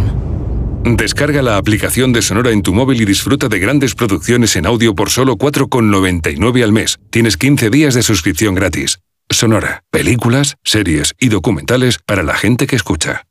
Descarga 0.83 1.43
la 1.43 1.57
aplicación 1.57 2.11
de 2.11 2.23
Sonora 2.23 2.51
en 2.51 2.63
tu 2.63 2.73
móvil 2.73 3.01
y 3.01 3.05
disfruta 3.05 3.47
de 3.47 3.59
grandes 3.59 3.93
producciones 3.93 4.55
en 4.55 4.65
audio 4.65 4.95
por 4.95 5.11
solo 5.11 5.37
4,99 5.37 6.63
al 6.63 6.71
mes. 6.71 6.99
Tienes 7.11 7.37
15 7.37 7.69
días 7.69 7.93
de 7.93 8.01
suscripción 8.01 8.55
gratis. 8.55 8.99
Sonora, 9.29 9.83
películas, 9.91 10.57
series 10.63 11.13
y 11.19 11.29
documentales 11.29 11.99
para 11.99 12.23
la 12.23 12.33
gente 12.33 12.65
que 12.65 12.75
escucha. 12.75 13.27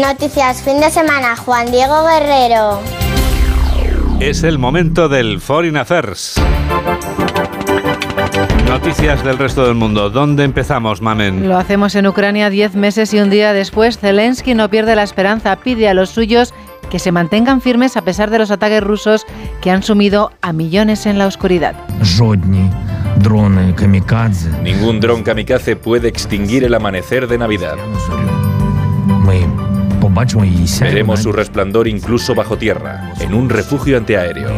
Noticias 0.00 0.62
fin 0.62 0.80
de 0.80 0.90
semana, 0.90 1.36
Juan 1.36 1.70
Diego 1.70 2.06
Guerrero. 2.06 2.80
Es 4.20 4.44
el 4.44 4.58
momento 4.58 5.08
del 5.08 5.40
Foreign 5.40 5.76
Affairs. 5.76 6.36
Noticias 8.78 9.24
del 9.24 9.38
resto 9.38 9.66
del 9.66 9.74
mundo. 9.74 10.08
¿Dónde 10.08 10.44
empezamos, 10.44 11.02
Mamen? 11.02 11.48
Lo 11.48 11.58
hacemos 11.58 11.96
en 11.96 12.06
Ucrania 12.06 12.48
diez 12.48 12.76
meses 12.76 13.12
y 13.12 13.18
un 13.18 13.28
día 13.28 13.52
después. 13.52 13.98
Zelensky 13.98 14.54
no 14.54 14.70
pierde 14.70 14.94
la 14.94 15.02
esperanza, 15.02 15.56
pide 15.56 15.88
a 15.88 15.94
los 15.94 16.10
suyos 16.10 16.54
que 16.88 17.00
se 17.00 17.10
mantengan 17.10 17.60
firmes 17.60 17.96
a 17.96 18.02
pesar 18.02 18.30
de 18.30 18.38
los 18.38 18.52
ataques 18.52 18.80
rusos 18.80 19.26
que 19.60 19.72
han 19.72 19.82
sumido 19.82 20.30
a 20.42 20.52
millones 20.52 21.06
en 21.06 21.18
la 21.18 21.26
oscuridad. 21.26 21.74
Ningún 24.62 25.00
dron 25.00 25.22
kamikaze 25.24 25.74
puede 25.74 26.06
extinguir 26.06 26.62
el 26.62 26.72
amanecer 26.72 27.26
de 27.26 27.36
Navidad. 27.36 27.74
Veremos 30.80 31.22
su 31.22 31.32
resplandor 31.32 31.86
incluso 31.86 32.34
bajo 32.34 32.56
tierra, 32.56 33.12
en 33.20 33.34
un 33.34 33.48
refugio 33.48 33.96
antiaéreo. 33.96 34.50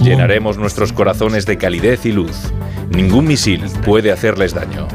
Llenaremos 0.00 0.58
nuestros 0.58 0.92
corazones 0.92 1.44
de 1.46 1.58
calidez 1.58 2.06
y 2.06 2.12
luz. 2.12 2.52
Ningún 2.90 3.26
misil 3.26 3.64
puede 3.84 4.12
hacerles 4.12 4.54
daño. 4.54 4.86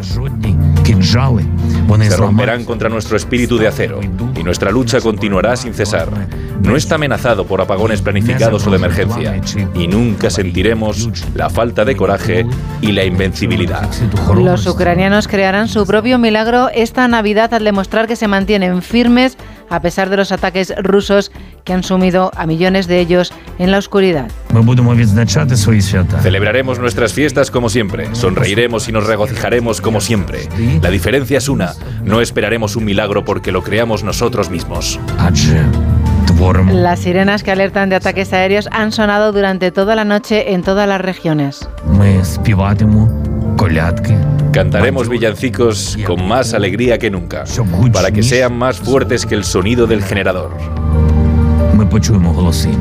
Se 0.88 2.16
romperán 2.16 2.64
contra 2.64 2.88
nuestro 2.88 3.18
espíritu 3.18 3.58
de 3.58 3.68
acero 3.68 4.00
y 4.36 4.44
nuestra 4.44 4.72
lucha 4.72 5.02
continuará 5.02 5.58
sin 5.58 5.74
cesar. 5.74 6.08
No 6.62 6.78
está 6.78 6.96
amenazado 6.96 7.46
por 7.46 7.60
apagones 7.60 8.02
planificados 8.02 8.66
o 8.66 8.70
de 8.70 8.78
emergencia 8.78 9.42
y 9.76 9.88
nunca 9.88 10.30
sentiremos 10.30 11.10
la 11.36 11.50
falta 11.50 11.84
de 11.84 11.98
coraje 11.98 12.46
y 12.80 12.94
la 12.94 13.04
invencibilidad. 13.04 13.90
Los 14.34 14.66
ucranianos 14.66 15.28
crearán 15.28 15.68
su 15.68 15.86
propio 15.86 16.20
milagro 16.20 16.70
esta 16.74 17.06
Navidad 17.10 17.54
al 17.54 17.66
demostrar 17.66 18.08
que 18.08 18.16
se 18.16 18.30
mantienen 18.30 18.82
firmes 18.82 19.38
a 19.70 19.82
pesar 19.82 20.10
de 20.10 20.16
los 20.16 20.32
ataques 20.32 20.74
rusos 20.78 21.34
que 21.66 21.74
han 21.74 21.84
sumido 21.84 22.32
a 22.36 22.46
millones 22.46 22.88
de 22.88 23.02
ellos 23.02 23.34
en 23.60 23.72
la 23.72 23.80
oscuridad. 23.80 24.32
Celebraremos 26.22 26.80
nuestras 26.80 27.14
fiestas 27.14 27.52
como 27.52 27.70
siempre, 27.70 28.14
sonreiremos 28.14 28.88
y 28.90 28.92
nos 28.92 29.06
regocijaremos 29.06 29.82
como 29.82 30.02
siempre. 30.02 30.48
La 30.82 30.90
diferencia 30.90 31.38
es 31.38 31.50
una, 31.50 31.74
no 32.04 32.22
esperaremos 32.22 32.76
un 32.76 32.86
milagro 32.86 33.24
porque 33.24 33.52
lo 33.52 33.64
creamos 33.64 34.04
nosotros 34.04 34.50
mismos. 34.50 35.00
Las 36.72 37.00
sirenas 37.00 37.44
que 37.44 37.52
alertan 37.52 37.90
de 37.90 37.96
ataques 37.96 38.32
aéreos 38.34 38.68
han 38.72 38.92
sonado 38.92 39.32
durante 39.32 39.72
toda 39.72 39.96
la 39.96 40.06
noche 40.06 40.54
en 40.54 40.62
todas 40.62 40.88
las 40.88 41.02
regiones. 41.02 41.68
Cantaremos 44.52 45.10
villancicos 45.10 45.98
con 46.06 46.28
más 46.28 46.54
alegría 46.54 46.98
que 46.98 47.10
nunca, 47.10 47.46
para 47.92 48.12
que 48.12 48.24
sean 48.24 48.58
más 48.58 48.80
fuertes 48.80 49.26
que 49.26 49.36
el 49.36 49.44
sonido 49.44 49.88
del 49.88 50.04
generador. 50.04 50.56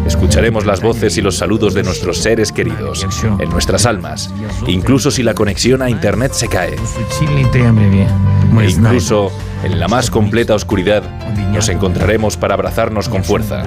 Escucharemos 0.06 0.66
las 0.66 0.80
voces 0.80 1.16
y 1.16 1.22
los 1.22 1.36
saludos 1.36 1.74
de 1.74 1.82
nuestros 1.82 2.18
seres 2.18 2.52
queridos, 2.52 3.06
en 3.38 3.50
nuestras 3.50 3.86
almas, 3.86 4.32
incluso 4.66 5.10
si 5.10 5.22
la 5.22 5.34
conexión 5.34 5.82
a 5.82 5.90
Internet 5.90 6.32
se 6.32 6.48
cae. 6.48 6.76
E 8.60 8.70
incluso 8.70 9.32
en 9.64 9.80
la 9.80 9.88
más 9.88 10.10
completa 10.10 10.54
oscuridad 10.54 11.02
nos 11.52 11.68
encontraremos 11.68 12.36
para 12.36 12.54
abrazarnos 12.54 13.08
con 13.08 13.24
fuerza. 13.24 13.64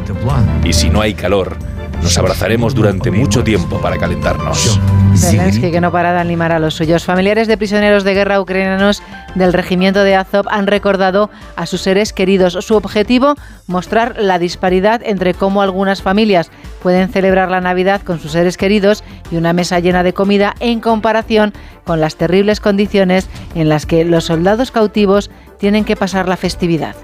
Y 0.64 0.74
si 0.74 0.90
no 0.90 1.02
hay 1.02 1.14
calor, 1.14 1.58
nos 2.02 2.18
abrazaremos 2.18 2.74
durante 2.74 3.12
mucho 3.12 3.44
tiempo 3.44 3.80
para 3.82 3.98
calentarnos. 3.98 4.80
Zelensky, 5.16 5.72
que 5.72 5.82
no 5.82 5.92
para 5.92 6.14
de 6.14 6.20
animar 6.20 6.52
a 6.52 6.60
los 6.60 6.76
suyos. 6.76 7.04
Familiares 7.04 7.48
de 7.48 7.58
prisioneros 7.58 8.04
de 8.04 8.14
guerra 8.14 8.40
ucranianos 8.40 9.02
del 9.36 9.54
regimiento 9.54 10.04
de 10.04 10.16
Azov 10.16 10.48
han 10.50 10.68
recordado 10.68 11.30
a 11.56 11.66
sus 11.66 11.82
seres 11.82 12.14
queridos. 12.14 12.54
Su 12.62 12.76
objetivo, 12.76 13.36
mostrar 13.68 14.16
la 14.18 14.40
disparidad 14.40 15.02
entre 15.04 15.34
cómo 15.34 15.62
algunas 15.62 16.02
familias 16.02 16.52
pueden 16.82 17.10
celebrar 17.10 17.50
la 17.50 17.62
Navidad 17.62 18.02
con 18.02 18.20
sus 18.20 18.32
seres 18.32 18.58
queridos 18.58 19.04
y 19.32 19.36
una 19.36 19.54
mesa 19.54 19.80
llena 19.80 20.04
de 20.04 20.14
comida 20.14 20.56
en 20.60 20.80
comparación 20.80 21.54
con 21.84 22.00
las 22.00 22.16
terribles 22.16 22.60
condiciones 22.60 23.28
en 23.56 23.68
las 23.68 23.86
que 23.86 24.06
los 24.06 24.26
soldados 24.26 24.72
cautivos 24.72 25.30
tienen 25.60 25.86
que 25.86 25.96
pasar 25.96 26.28
la 26.28 26.38
festividad. 26.38 26.96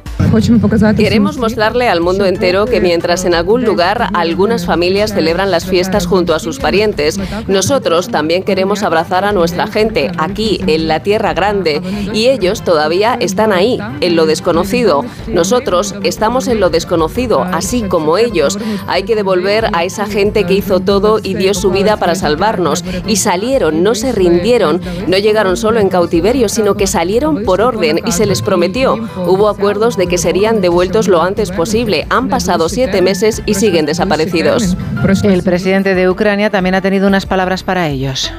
Queremos 0.98 1.38
mostrarle 1.38 1.88
al 1.88 2.02
mundo 2.02 2.26
entero 2.26 2.66
que 2.66 2.82
mientras 2.82 3.24
en 3.24 3.34
algún 3.36 3.64
lugar 3.64 4.10
algunas 4.14 4.66
familias 4.66 5.14
celebran 5.14 5.50
las 5.50 5.66
fiestas 5.66 6.08
junto 6.08 6.34
a 6.34 6.40
sus 6.40 6.60
parientes, 6.60 7.20
nosotros 7.48 8.10
también 8.10 8.44
queremos 8.44 8.84
abrazar 8.84 9.24
a 9.24 9.32
nuestra 9.32 9.68
gente 9.68 10.12
aquí, 10.18 10.60
en 10.68 10.88
la 10.88 11.02
Tierra 11.02 11.34
Grande, 11.34 11.82
y 12.14 12.28
ellos 12.28 12.64
todavía 12.64 13.16
están 13.20 13.54
ahí, 13.54 13.78
en 14.02 14.16
lo 14.16 14.26
desconocido. 14.26 15.06
Nosotros 15.28 15.96
estamos 16.04 16.48
en 16.48 16.60
lo 16.60 16.70
desconocido, 16.70 17.44
así 17.44 17.84
como 17.84 18.18
ellos. 18.18 18.58
Hay 18.88 19.04
que 19.04 19.16
devolver 19.16 19.70
a 19.74 19.84
esa 19.86 20.06
gente 20.06 20.46
que 20.46 20.56
hizo 20.56 20.80
todo 20.80 21.20
y 21.22 21.36
dio 21.36 21.54
su 21.54 21.72
vida 21.72 21.98
para 21.98 22.16
salvarnos, 22.16 22.84
y 23.08 23.18
salieron, 23.18 23.84
no 23.84 23.96
se 23.96 24.12
rindieron, 24.12 24.82
no 25.08 25.18
llegaron 25.18 25.56
solo 25.56 25.80
en 25.80 25.90
cautiverio, 25.90 26.50
sino 26.50 26.76
que 26.76 26.88
salieron 26.88 27.44
por 27.44 27.62
orden 27.62 28.02
y 28.06 28.12
se 28.12 28.26
les 28.26 28.42
prometió. 28.46 28.96
Hubo 29.28 29.50
acuerdos 29.50 29.98
de 29.98 30.08
que 30.08 30.18
serían 30.18 30.62
devueltos 30.62 31.10
lo 31.10 31.22
antes 31.22 31.52
posible. 31.52 32.08
Han 32.10 32.30
pasado 32.30 32.70
siete 32.70 33.02
meses 33.02 33.44
y 33.46 33.56
siguen 33.56 33.86
desaparecidos. 33.86 34.78
El 35.24 35.44
presidente 35.44 35.96
de 35.96 36.10
Ucrania 36.10 36.50
también 36.50 36.76
ha 36.76 36.82
tenido 36.82 37.08
unas 37.08 37.26
palabras 37.26 37.64
para 37.64 37.90
ellos. 37.90 38.32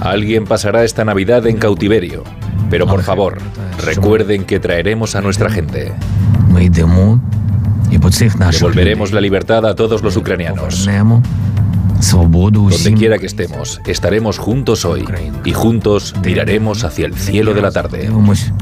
Alguien 0.00 0.44
pasará 0.44 0.84
esta 0.84 1.04
Navidad 1.04 1.46
en 1.46 1.58
cautiverio. 1.58 2.24
Pero 2.70 2.86
por 2.86 3.02
favor, 3.02 3.38
recuerden 3.84 4.44
que 4.44 4.58
traeremos 4.58 5.14
a 5.14 5.20
nuestra 5.20 5.50
gente. 5.50 5.92
Devolveremos 8.60 9.12
la 9.12 9.20
libertad 9.20 9.64
a 9.66 9.74
todos 9.74 10.02
los 10.02 10.16
ucranianos. 10.16 10.86
Donde 12.00 12.94
quiera 12.94 13.18
que 13.18 13.26
estemos, 13.26 13.80
estaremos 13.86 14.38
juntos 14.38 14.84
hoy 14.84 15.04
y 15.44 15.52
juntos 15.52 16.14
miraremos 16.24 16.84
hacia 16.84 17.06
el 17.06 17.14
cielo 17.14 17.54
de 17.54 17.62
la 17.62 17.70
tarde. 17.70 18.10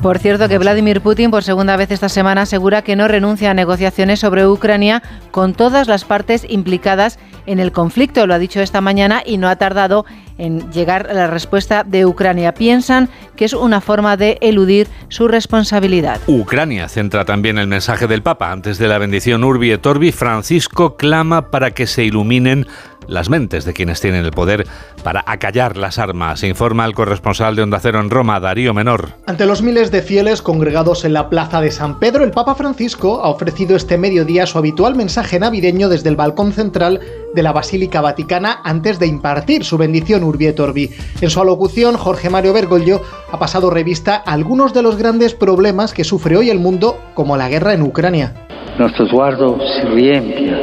Por 0.02 0.18
cierto 0.18 0.48
que 0.48 0.58
Vladimir 0.58 1.00
Putin 1.00 1.30
por 1.30 1.42
segunda 1.42 1.76
vez 1.76 1.90
esta 1.90 2.08
semana 2.08 2.42
asegura 2.42 2.82
que 2.82 2.96
no 2.96 3.08
renuncia 3.08 3.50
a 3.50 3.54
negociaciones 3.54 4.20
sobre 4.20 4.46
Ucrania 4.46 5.02
con 5.30 5.52
todas 5.54 5.88
las 5.88 6.04
partes 6.04 6.46
implicadas 6.48 7.18
en 7.46 7.58
el 7.58 7.72
conflicto. 7.72 8.26
Lo 8.26 8.34
ha 8.34 8.38
dicho 8.38 8.60
esta 8.60 8.80
mañana 8.80 9.22
y 9.24 9.36
no 9.36 9.48
ha 9.48 9.56
tardado 9.56 10.04
en 10.38 10.70
llegar 10.72 11.08
a 11.10 11.14
la 11.14 11.26
respuesta 11.26 11.84
de 11.84 12.06
Ucrania. 12.06 12.54
Piensan 12.54 13.08
que 13.36 13.44
es 13.44 13.52
una 13.52 13.80
forma 13.80 14.16
de 14.16 14.38
eludir 14.40 14.88
su 15.08 15.28
responsabilidad. 15.28 16.20
Ucrania 16.26 16.88
centra 16.88 17.24
también 17.24 17.58
el 17.58 17.66
mensaje 17.66 18.06
del 18.06 18.22
Papa. 18.22 18.52
Antes 18.52 18.78
de 18.78 18.88
la 18.88 18.98
bendición 18.98 19.44
Urbi 19.44 19.72
et 19.72 19.86
Orbi, 19.86 20.12
Francisco 20.12 20.96
clama 20.96 21.50
para 21.50 21.72
que 21.72 21.86
se 21.86 22.04
iluminen 22.04 22.66
las 23.06 23.28
mentes 23.28 23.64
de 23.64 23.72
quienes 23.72 24.00
tienen 24.00 24.24
el 24.24 24.30
poder 24.30 24.66
para 25.02 25.22
acallar 25.26 25.76
las 25.76 25.98
armas, 25.98 26.42
informa 26.42 26.86
el 26.86 26.94
corresponsal 26.94 27.56
de 27.56 27.62
Onda 27.62 27.78
Cero 27.80 28.00
en 28.00 28.10
Roma, 28.10 28.40
Darío 28.40 28.74
Menor. 28.74 29.10
Ante 29.26 29.46
los 29.46 29.62
miles 29.62 29.90
de 29.90 30.02
fieles 30.02 30.42
congregados 30.42 31.04
en 31.04 31.12
la 31.12 31.28
plaza 31.28 31.60
de 31.60 31.70
San 31.70 31.98
Pedro, 31.98 32.24
el 32.24 32.30
Papa 32.30 32.54
Francisco 32.54 33.20
ha 33.22 33.28
ofrecido 33.28 33.76
este 33.76 33.98
mediodía 33.98 34.46
su 34.46 34.58
habitual 34.58 34.94
mensaje 34.94 35.38
navideño 35.38 35.88
desde 35.88 36.08
el 36.08 36.16
balcón 36.16 36.52
central 36.52 37.00
de 37.34 37.42
la 37.42 37.52
Basílica 37.52 38.00
Vaticana 38.00 38.60
antes 38.64 38.98
de 38.98 39.06
impartir 39.06 39.64
su 39.64 39.76
bendición 39.76 40.23
Urbi 40.24 40.46
et 40.46 40.58
Orbi. 40.60 40.90
En 41.20 41.30
su 41.30 41.40
alocución, 41.40 41.96
Jorge 41.96 42.30
Mario 42.30 42.52
Bergoglio 42.52 43.02
ha 43.30 43.38
pasado 43.38 43.70
revista 43.70 44.22
a 44.24 44.32
algunos 44.32 44.72
de 44.72 44.82
los 44.82 44.96
grandes 44.96 45.34
problemas 45.34 45.92
que 45.92 46.04
sufre 46.04 46.36
hoy 46.36 46.50
el 46.50 46.58
mundo, 46.58 46.98
como 47.14 47.36
la 47.36 47.48
guerra 47.48 47.74
en 47.74 47.82
Ucrania. 47.82 48.34
Nuestro 48.78 49.06
sguardo 49.06 49.58
si 49.60 49.86
riempia 49.86 50.58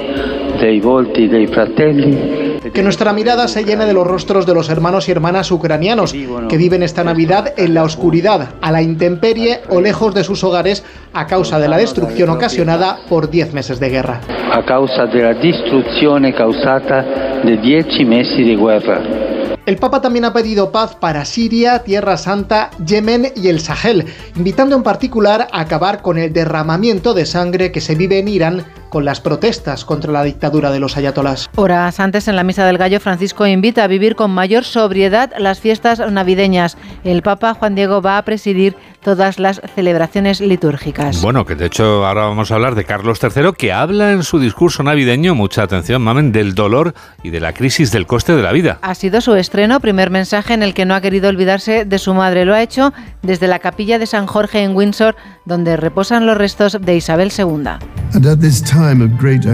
dei 0.60 0.82
volti 0.82 1.28
dei 1.28 1.48
fratelli 1.48 2.60
que 2.74 2.84
nuestra 2.84 3.14
mirada 3.14 3.48
se 3.48 3.64
llene 3.64 3.86
de 3.86 3.94
los 3.94 4.06
rostros 4.06 4.46
de 4.46 4.54
los 4.54 4.70
hermanos 4.70 5.08
y 5.08 5.12
hermanas 5.12 5.50
ucranianos 5.50 6.14
que 6.14 6.58
viven 6.58 6.84
esta 6.84 7.04
Navidad 7.04 7.54
en 7.58 7.74
la 7.74 7.84
oscuridad, 7.84 8.50
a 8.62 8.72
la 8.72 8.84
intemperie 8.84 9.62
o 9.70 9.82
lejos 9.82 10.14
de 10.14 10.24
sus 10.24 10.44
hogares 10.44 10.84
a 11.14 11.26
causa 11.26 11.58
de 11.58 11.68
la 11.68 11.78
destrucción 11.78 12.30
ocasionada 12.30 13.00
por 13.10 13.32
10 13.32 13.54
meses 13.54 13.80
de 13.80 13.90
guerra. 13.90 14.22
a 14.52 14.64
causa 14.64 15.06
della 15.06 15.34
distruzione 15.34 16.34
causata 16.34 17.42
de 17.42 17.58
10 17.58 18.04
mesi 18.04 18.44
di 18.44 18.56
guerra. 18.56 19.41
El 19.72 19.78
Papa 19.78 20.02
también 20.02 20.26
ha 20.26 20.34
pedido 20.34 20.74
paz 20.74 20.96
para 20.96 21.24
Siria, 21.24 21.80
Tierra 21.80 22.18
Santa, 22.18 22.72
Yemen 22.86 23.32
y 23.38 23.48
el 23.48 23.62
Sahel, 23.62 24.06
invitando 24.36 24.76
en 24.76 24.84
particular 24.84 25.48
a 25.50 25.62
acabar 25.62 26.02
con 26.02 26.18
el 26.18 26.34
derramamiento 26.34 27.14
de 27.14 27.26
sangre 27.26 27.72
que 27.72 27.80
se 27.80 27.96
vive 27.96 28.20
en 28.20 28.28
Irán 28.28 28.66
con 28.92 29.06
las 29.06 29.22
protestas 29.22 29.86
contra 29.86 30.12
la 30.12 30.24
dictadura 30.24 30.70
de 30.70 30.80
los 30.80 30.98
ayatolás. 30.98 31.50
Horas 31.56 32.00
antes, 32.00 32.28
en 32.28 32.36
la 32.36 32.44
Misa 32.44 32.66
del 32.66 32.78
Gallo, 32.78 33.00
Francisco 33.00 33.48
invita 33.48 33.86
a 33.86 33.88
vivir 33.88 34.16
con 34.16 34.32
mayor 34.32 34.66
sobriedad 34.66 35.32
las 35.40 35.60
fiestas 35.60 36.00
navideñas. 36.12 36.78
El 37.04 37.24
Papa 37.24 37.56
Juan 37.56 37.74
Diego 37.74 38.02
va 38.02 38.18
a 38.18 38.26
presidir 38.26 38.76
todas 39.02 39.40
las 39.40 39.62
celebraciones 39.74 40.42
litúrgicas. 40.42 41.22
Bueno, 41.22 41.46
que 41.46 41.56
de 41.56 41.66
hecho 41.66 42.06
ahora 42.06 42.26
vamos 42.26 42.52
a 42.52 42.56
hablar 42.56 42.76
de 42.76 42.84
Carlos 42.84 43.20
III, 43.24 43.54
que 43.58 43.72
habla 43.72 44.12
en 44.12 44.24
su 44.24 44.40
discurso 44.40 44.84
navideño, 44.84 45.34
mucha 45.36 45.64
atención, 45.64 46.02
mamen, 46.02 46.32
del 46.32 46.54
dolor 46.54 46.94
y 47.24 47.30
de 47.30 47.40
la 47.40 47.54
crisis 47.54 47.92
del 47.92 48.06
coste 48.06 48.36
de 48.36 48.44
la 48.44 48.52
vida. 48.52 48.78
Ha 48.82 48.94
sido 48.94 49.22
su 49.22 49.34
estreno, 49.36 49.80
primer 49.80 50.10
mensaje 50.10 50.54
en 50.54 50.64
el 50.64 50.74
que 50.74 50.86
no 50.86 50.94
ha 50.94 51.02
querido 51.02 51.30
olvidarse 51.30 51.86
de 51.86 51.98
su 51.98 52.14
madre. 52.14 52.46
Lo 52.46 52.54
ha 52.54 52.62
hecho 52.62 52.94
desde 53.22 53.48
la 53.48 53.60
capilla 53.60 53.98
de 53.98 54.06
San 54.06 54.28
Jorge 54.28 54.64
en 54.64 54.76
Windsor, 54.76 55.16
donde 55.46 55.78
reposan 55.78 56.26
los 56.26 56.38
restos 56.38 56.78
de 56.82 56.96
Isabel 56.96 57.32
II. 57.36 57.80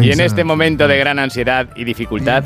Y 0.01 0.11
en 0.11 0.19
este 0.19 0.43
momento 0.43 0.87
de 0.87 0.97
gran 0.97 1.19
ansiedad 1.19 1.67
y 1.75 1.83
dificultad, 1.83 2.43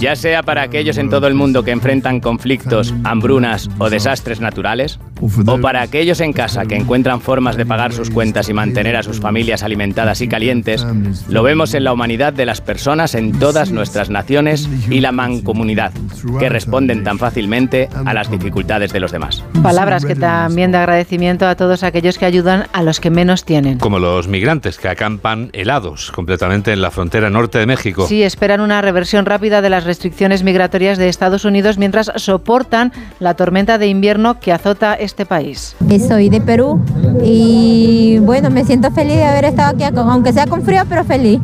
ya 0.00 0.16
sea 0.16 0.42
para 0.42 0.62
aquellos 0.62 0.98
en 0.98 1.10
todo 1.10 1.26
el 1.26 1.34
mundo 1.34 1.62
que 1.62 1.70
enfrentan 1.70 2.20
conflictos, 2.20 2.94
hambrunas 3.04 3.68
o 3.78 3.90
desastres 3.90 4.40
naturales, 4.40 4.98
o 5.46 5.60
para 5.60 5.82
aquellos 5.82 6.20
en 6.20 6.32
casa 6.32 6.64
que 6.66 6.76
encuentran 6.76 7.20
formas 7.20 7.56
de 7.56 7.66
pagar 7.66 7.92
sus 7.92 8.10
cuentas 8.10 8.48
y 8.48 8.54
mantener 8.54 8.96
a 8.96 9.02
sus 9.02 9.20
familias 9.20 9.62
alimentadas 9.62 10.20
y 10.20 10.28
calientes, 10.28 10.86
lo 11.28 11.42
vemos 11.42 11.74
en 11.74 11.84
la 11.84 11.92
humanidad 11.92 12.32
de 12.32 12.46
las 12.46 12.60
personas 12.60 13.14
en 13.14 13.38
todas 13.38 13.70
nuestras 13.70 14.10
naciones 14.10 14.68
y 14.88 15.00
la 15.00 15.12
mancomunidad, 15.12 15.92
que 16.38 16.48
responden 16.48 17.04
tan 17.04 17.18
fácilmente 17.18 17.88
a 18.04 18.14
las 18.14 18.30
dificultades 18.30 18.92
de 18.92 19.00
los 19.00 19.12
demás. 19.12 19.44
Palabras 19.62 20.04
que 20.04 20.14
también 20.14 20.72
de 20.72 20.78
agradecimiento 20.78 21.46
a 21.46 21.54
todos 21.54 21.82
aquellos 21.82 22.18
que 22.18 22.26
ayudan 22.26 22.66
a 22.72 22.82
los 22.82 23.00
que 23.00 23.10
menos 23.10 23.44
tienen. 23.44 23.78
Como 23.78 23.98
los 23.98 24.28
migrantes 24.28 24.78
que 24.78 24.88
acampan 24.88 25.50
helados 25.52 26.09
completamente 26.12 26.72
en 26.72 26.82
la 26.82 26.90
frontera 26.90 27.30
norte 27.30 27.58
de 27.58 27.66
México. 27.66 28.06
Sí, 28.06 28.22
esperan 28.22 28.60
una 28.60 28.82
reversión 28.82 29.26
rápida 29.26 29.62
de 29.62 29.70
las 29.70 29.84
restricciones 29.84 30.42
migratorias 30.42 30.98
de 30.98 31.08
Estados 31.08 31.44
Unidos 31.44 31.78
mientras 31.78 32.10
soportan 32.16 32.92
la 33.18 33.34
tormenta 33.34 33.78
de 33.78 33.86
invierno 33.88 34.40
que 34.40 34.52
azota 34.52 34.94
este 34.94 35.26
país. 35.26 35.76
Soy 36.06 36.28
de 36.28 36.40
Perú 36.40 36.82
y 37.24 38.18
bueno, 38.20 38.50
me 38.50 38.64
siento 38.64 38.90
feliz 38.90 39.16
de 39.16 39.24
haber 39.24 39.44
estado 39.44 39.74
aquí, 39.74 39.84
aunque 39.84 40.32
sea 40.32 40.46
con 40.46 40.62
frío, 40.62 40.82
pero 40.88 41.04
feliz. 41.04 41.40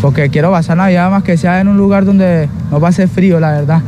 Porque 0.00 0.28
quiero 0.30 0.50
pasar 0.50 0.76
Navidad 0.76 1.10
más 1.10 1.22
que 1.22 1.36
sea 1.36 1.60
en 1.60 1.68
un 1.68 1.76
lugar 1.76 2.04
donde 2.04 2.48
no 2.70 2.80
va 2.80 2.88
a 2.88 2.92
ser 2.92 3.08
frío, 3.08 3.38
la 3.38 3.52
verdad. 3.52 3.80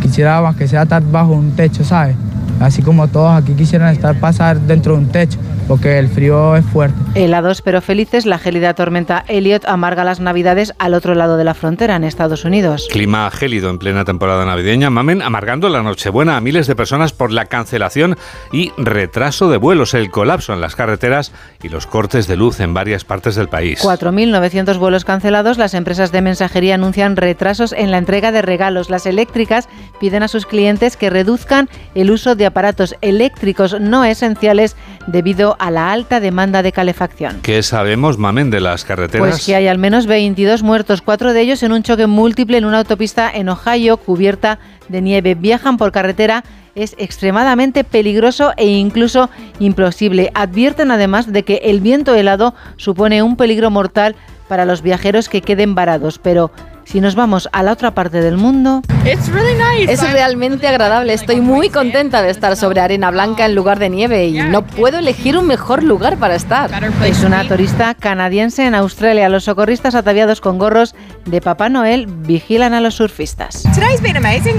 Quisiera 0.00 0.40
más 0.40 0.56
que 0.56 0.68
sea 0.68 0.82
estar 0.82 1.02
bajo 1.02 1.32
un 1.32 1.52
techo, 1.56 1.84
¿sabes? 1.84 2.16
Así 2.60 2.82
como 2.82 3.08
todos 3.08 3.32
aquí 3.32 3.52
quisieran 3.52 3.92
estar 3.92 4.18
pasar 4.18 4.60
dentro 4.60 4.94
de 4.94 4.98
un 5.00 5.08
techo 5.08 5.38
porque 5.66 5.98
el 5.98 6.08
frío 6.08 6.56
es 6.56 6.64
fuerte. 6.66 6.96
Helados 7.14 7.62
pero 7.62 7.80
felices, 7.80 8.26
la 8.26 8.38
gélida 8.38 8.74
tormenta 8.74 9.24
Elliot 9.28 9.64
amarga 9.66 10.04
las 10.04 10.20
navidades 10.20 10.74
al 10.78 10.94
otro 10.94 11.14
lado 11.14 11.36
de 11.36 11.44
la 11.44 11.54
frontera, 11.54 11.96
en 11.96 12.04
Estados 12.04 12.44
Unidos. 12.44 12.88
Clima 12.90 13.30
gélido 13.30 13.70
en 13.70 13.78
plena 13.78 14.04
temporada 14.04 14.44
navideña, 14.44 14.90
mamen, 14.90 15.22
amargando 15.22 15.68
la 15.68 15.82
Nochebuena 15.82 16.36
a 16.36 16.40
miles 16.40 16.66
de 16.66 16.76
personas 16.76 17.12
por 17.12 17.32
la 17.32 17.46
cancelación 17.46 18.16
y 18.52 18.72
retraso 18.76 19.50
de 19.50 19.56
vuelos, 19.56 19.94
el 19.94 20.10
colapso 20.10 20.52
en 20.52 20.60
las 20.60 20.76
carreteras 20.76 21.32
y 21.62 21.68
los 21.68 21.86
cortes 21.86 22.26
de 22.26 22.36
luz 22.36 22.60
en 22.60 22.74
varias 22.74 23.04
partes 23.04 23.34
del 23.34 23.48
país. 23.48 23.82
4.900 23.82 24.78
vuelos 24.78 25.04
cancelados, 25.04 25.58
las 25.58 25.74
empresas 25.74 26.12
de 26.12 26.22
mensajería 26.22 26.74
anuncian 26.74 27.16
retrasos 27.16 27.72
en 27.72 27.90
la 27.90 27.98
entrega 27.98 28.32
de 28.32 28.42
regalos. 28.42 28.90
Las 28.90 29.06
eléctricas 29.06 29.68
piden 30.00 30.22
a 30.22 30.28
sus 30.28 30.46
clientes 30.46 30.96
que 30.96 31.10
reduzcan 31.10 31.68
el 31.94 32.10
uso 32.10 32.34
de 32.34 32.46
aparatos 32.46 32.96
eléctricos 33.00 33.80
no 33.80 34.04
esenciales 34.04 34.76
debido 35.06 35.56
a 35.58 35.70
la 35.70 35.92
alta 35.92 36.20
demanda 36.20 36.62
de 36.62 36.72
calefacción. 36.72 37.40
¿Qué 37.42 37.62
sabemos, 37.62 38.18
mamen, 38.18 38.50
de 38.50 38.60
las 38.60 38.84
carreteras? 38.84 39.28
Pues 39.28 39.46
que 39.46 39.54
hay 39.54 39.66
al 39.68 39.78
menos 39.78 40.06
22 40.06 40.62
muertos, 40.62 41.02
cuatro 41.02 41.32
de 41.32 41.40
ellos 41.40 41.62
en 41.62 41.72
un 41.72 41.82
choque 41.82 42.06
múltiple 42.06 42.58
en 42.58 42.64
una 42.64 42.78
autopista 42.78 43.30
en 43.32 43.48
Ohio 43.48 43.96
cubierta 43.96 44.58
de 44.88 45.02
nieve. 45.02 45.34
Viajan 45.34 45.76
por 45.76 45.92
carretera 45.92 46.44
es 46.74 46.94
extremadamente 46.98 47.84
peligroso 47.84 48.52
e 48.56 48.66
incluso 48.66 49.30
imposible. 49.58 50.30
Advierten 50.34 50.90
además 50.90 51.32
de 51.32 51.42
que 51.42 51.60
el 51.64 51.80
viento 51.80 52.14
helado 52.14 52.54
supone 52.76 53.22
un 53.22 53.36
peligro 53.36 53.70
mortal 53.70 54.14
para 54.46 54.64
los 54.64 54.82
viajeros 54.82 55.28
que 55.28 55.40
queden 55.40 55.74
varados, 55.74 56.18
pero 56.18 56.52
si 56.86 57.00
nos 57.00 57.14
vamos 57.14 57.48
a 57.52 57.62
la 57.62 57.72
otra 57.72 57.94
parte 57.94 58.22
del 58.22 58.36
mundo... 58.36 58.82
Es 59.04 60.00
realmente 60.12 60.66
agradable. 60.66 61.12
Estoy 61.12 61.40
muy 61.40 61.68
contenta 61.68 62.22
de 62.22 62.30
estar 62.30 62.56
sobre 62.56 62.80
arena 62.80 63.10
blanca 63.10 63.44
en 63.44 63.54
lugar 63.54 63.78
de 63.78 63.90
nieve 63.90 64.26
y 64.26 64.40
no 64.40 64.66
puedo 64.66 64.98
elegir 64.98 65.36
un 65.36 65.46
mejor 65.46 65.82
lugar 65.82 66.16
para 66.16 66.34
estar. 66.34 66.70
Es 67.04 67.22
una 67.22 67.46
turista 67.46 67.94
canadiense 67.94 68.64
en 68.66 68.74
Australia. 68.74 69.28
Los 69.28 69.44
socorristas 69.44 69.94
ataviados 69.94 70.40
con 70.40 70.58
gorros 70.58 70.94
de 71.24 71.40
Papá 71.40 71.68
Noel 71.68 72.06
vigilan 72.06 72.72
a 72.74 72.80
los 72.80 72.94
surfistas. 72.94 73.64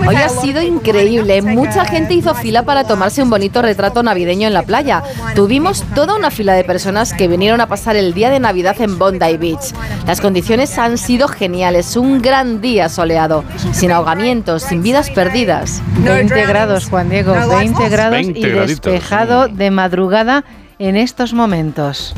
Hoy 0.05 0.15
ha 0.15 0.29
sido 0.29 0.61
increíble. 0.61 1.41
Mucha 1.41 1.85
gente 1.85 2.13
hizo 2.13 2.33
fila 2.35 2.63
para 2.63 2.83
tomarse 2.85 3.23
un 3.23 3.29
bonito 3.29 3.61
retrato 3.61 4.03
navideño 4.03 4.47
en 4.47 4.53
la 4.53 4.63
playa. 4.63 5.03
Tuvimos 5.35 5.83
toda 5.95 6.15
una 6.15 6.31
fila 6.31 6.53
de 6.53 6.63
personas 6.63 7.13
que 7.13 7.27
vinieron 7.27 7.61
a 7.61 7.67
pasar 7.67 7.95
el 7.95 8.13
día 8.13 8.29
de 8.29 8.39
Navidad 8.39 8.79
en 8.79 8.97
Bondi 8.99 9.37
Beach. 9.37 9.73
Las 10.05 10.21
condiciones 10.21 10.77
han 10.77 10.97
sido 10.97 11.27
geniales. 11.27 11.95
Un 11.95 12.16
gran 12.21 12.61
día 12.61 12.89
soleado, 12.89 13.43
sin 13.71 13.91
ahogamientos, 13.91 14.63
sin 14.63 14.83
vidas 14.83 15.09
perdidas. 15.09 15.81
20 15.99 16.45
grados, 16.45 16.89
Juan 16.89 17.09
Diego, 17.09 17.33
20 17.33 17.89
grados 17.89 18.21
y 18.21 18.41
despejado 18.41 19.47
de 19.47 19.71
madrugada 19.71 20.43
en 20.79 20.95
estos 20.95 21.33
momentos. 21.33 22.13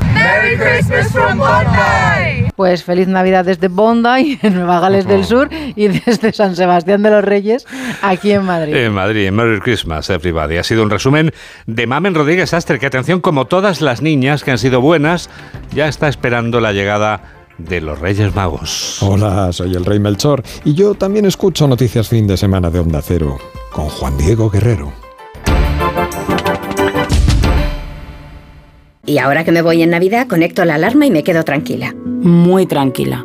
Pues 2.56 2.84
feliz 2.84 3.08
Navidad 3.08 3.44
desde 3.44 3.68
Bondi, 3.68 4.38
en 4.42 4.54
Nueva 4.54 4.80
Gales 4.80 5.06
del 5.06 5.24
Sur, 5.24 5.48
y 5.52 5.88
desde 5.88 6.32
San 6.32 6.56
Sebastián 6.56 7.02
de 7.02 7.10
los 7.10 7.24
Reyes, 7.24 7.66
aquí 8.02 8.32
en 8.32 8.44
Madrid. 8.44 8.74
En 8.74 8.92
Madrid, 8.92 9.30
Merry 9.30 9.60
Christmas, 9.60 10.10
everybody. 10.10 10.58
Ha 10.58 10.64
sido 10.64 10.82
un 10.82 10.90
resumen 10.90 11.32
de 11.66 11.86
Mamen 11.86 12.14
Rodríguez 12.14 12.52
Astre, 12.52 12.78
que 12.78 12.86
atención, 12.86 13.20
como 13.20 13.46
todas 13.46 13.80
las 13.80 14.02
niñas 14.02 14.44
que 14.44 14.50
han 14.50 14.58
sido 14.58 14.80
buenas, 14.80 15.30
ya 15.72 15.88
está 15.88 16.08
esperando 16.08 16.60
la 16.60 16.72
llegada 16.72 17.39
de 17.68 17.80
los 17.80 17.98
Reyes 17.98 18.34
Magos. 18.34 19.02
Hola, 19.02 19.52
soy 19.52 19.74
el 19.74 19.84
Rey 19.84 19.98
Melchor 19.98 20.42
y 20.64 20.74
yo 20.74 20.94
también 20.94 21.26
escucho 21.26 21.66
noticias 21.68 22.08
fin 22.08 22.26
de 22.26 22.36
semana 22.36 22.70
de 22.70 22.80
Onda 22.80 23.02
Cero 23.02 23.38
con 23.72 23.88
Juan 23.88 24.16
Diego 24.18 24.50
Guerrero. 24.50 24.92
Y 29.06 29.18
ahora 29.18 29.44
que 29.44 29.52
me 29.52 29.62
voy 29.62 29.82
en 29.82 29.90
Navidad, 29.90 30.28
conecto 30.28 30.64
la 30.64 30.76
alarma 30.76 31.06
y 31.06 31.10
me 31.10 31.24
quedo 31.24 31.42
tranquila. 31.44 31.94
Muy 32.04 32.66
tranquila. 32.66 33.24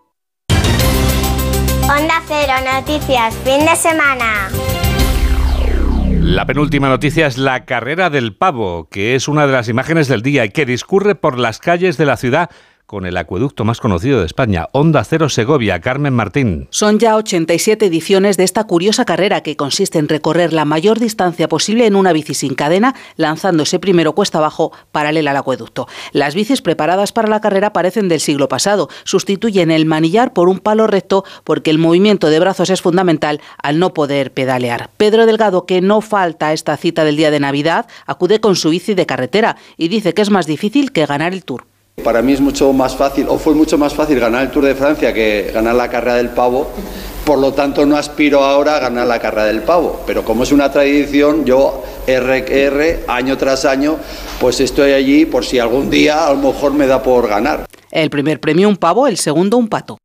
Onda 1.91 2.21
Cero 2.25 2.53
Noticias, 2.73 3.35
fin 3.43 3.65
de 3.65 3.75
semana. 3.75 4.47
La 6.21 6.45
penúltima 6.45 6.87
noticia 6.87 7.27
es 7.27 7.37
la 7.37 7.65
carrera 7.65 8.09
del 8.09 8.33
pavo, 8.33 8.87
que 8.89 9.15
es 9.15 9.27
una 9.27 9.45
de 9.45 9.51
las 9.51 9.67
imágenes 9.67 10.07
del 10.07 10.21
día 10.21 10.45
y 10.45 10.51
que 10.51 10.65
discurre 10.65 11.15
por 11.15 11.37
las 11.37 11.59
calles 11.59 11.97
de 11.97 12.05
la 12.05 12.15
ciudad 12.15 12.49
con 12.91 13.05
el 13.05 13.15
acueducto 13.15 13.63
más 13.63 13.79
conocido 13.79 14.19
de 14.19 14.25
España, 14.25 14.67
Onda 14.73 15.05
Cero 15.05 15.29
Segovia, 15.29 15.79
Carmen 15.79 16.13
Martín. 16.13 16.67
Son 16.71 16.99
ya 16.99 17.15
87 17.15 17.85
ediciones 17.85 18.35
de 18.35 18.43
esta 18.43 18.65
curiosa 18.65 19.05
carrera 19.05 19.39
que 19.39 19.55
consiste 19.55 19.97
en 19.97 20.09
recorrer 20.09 20.51
la 20.51 20.65
mayor 20.65 20.99
distancia 20.99 21.47
posible 21.47 21.85
en 21.85 21.95
una 21.95 22.11
bici 22.11 22.33
sin 22.33 22.53
cadena, 22.53 22.93
lanzándose 23.15 23.79
primero 23.79 24.11
cuesta 24.13 24.39
abajo 24.39 24.73
paralela 24.91 25.31
al 25.31 25.37
acueducto. 25.37 25.87
Las 26.11 26.35
bicis 26.35 26.61
preparadas 26.61 27.13
para 27.13 27.29
la 27.29 27.39
carrera 27.39 27.71
parecen 27.71 28.09
del 28.09 28.19
siglo 28.19 28.49
pasado, 28.49 28.89
sustituyen 29.05 29.71
el 29.71 29.85
manillar 29.85 30.33
por 30.33 30.49
un 30.49 30.59
palo 30.59 30.85
recto 30.85 31.23
porque 31.45 31.71
el 31.71 31.77
movimiento 31.77 32.29
de 32.29 32.41
brazos 32.41 32.69
es 32.71 32.81
fundamental 32.81 33.39
al 33.63 33.79
no 33.79 33.93
poder 33.93 34.33
pedalear. 34.33 34.89
Pedro 34.97 35.25
Delgado, 35.25 35.65
que 35.65 35.79
no 35.79 36.01
falta 36.01 36.47
a 36.47 36.53
esta 36.53 36.75
cita 36.75 37.05
del 37.05 37.15
día 37.15 37.31
de 37.31 37.39
Navidad, 37.39 37.87
acude 38.05 38.41
con 38.41 38.57
su 38.57 38.71
bici 38.71 38.95
de 38.95 39.05
carretera 39.05 39.55
y 39.77 39.87
dice 39.87 40.13
que 40.13 40.23
es 40.23 40.29
más 40.29 40.45
difícil 40.45 40.91
que 40.91 41.05
ganar 41.05 41.31
el 41.31 41.45
Tour. 41.45 41.70
Para 42.03 42.21
mí 42.21 42.33
es 42.33 42.41
mucho 42.41 42.71
más 42.73 42.95
fácil, 42.95 43.27
o 43.29 43.37
fue 43.37 43.53
mucho 43.53 43.77
más 43.77 43.93
fácil 43.93 44.19
ganar 44.19 44.43
el 44.43 44.51
Tour 44.51 44.65
de 44.65 44.75
Francia 44.75 45.13
que 45.13 45.51
ganar 45.53 45.75
la 45.75 45.89
carrera 45.89 46.15
del 46.15 46.29
pavo. 46.29 46.71
Por 47.25 47.37
lo 47.37 47.53
tanto, 47.53 47.85
no 47.85 47.95
aspiro 47.95 48.43
ahora 48.43 48.75
a 48.77 48.79
ganar 48.79 49.07
la 49.07 49.19
carrera 49.19 49.45
del 49.45 49.61
pavo. 49.61 50.01
Pero 50.07 50.23
como 50.25 50.43
es 50.43 50.51
una 50.51 50.71
tradición, 50.71 51.45
yo 51.45 51.83
RR, 52.07 53.05
año 53.07 53.37
tras 53.37 53.65
año, 53.65 53.97
pues 54.39 54.59
estoy 54.59 54.93
allí 54.93 55.25
por 55.25 55.45
si 55.45 55.59
algún 55.59 55.89
día 55.89 56.27
a 56.27 56.33
lo 56.33 56.51
mejor 56.51 56.73
me 56.73 56.87
da 56.87 57.03
por 57.03 57.27
ganar. 57.27 57.65
El 57.91 58.09
primer 58.09 58.39
premio 58.39 58.67
un 58.67 58.77
pavo, 58.77 59.07
el 59.07 59.17
segundo 59.17 59.57
un 59.57 59.67
pato. 59.67 59.97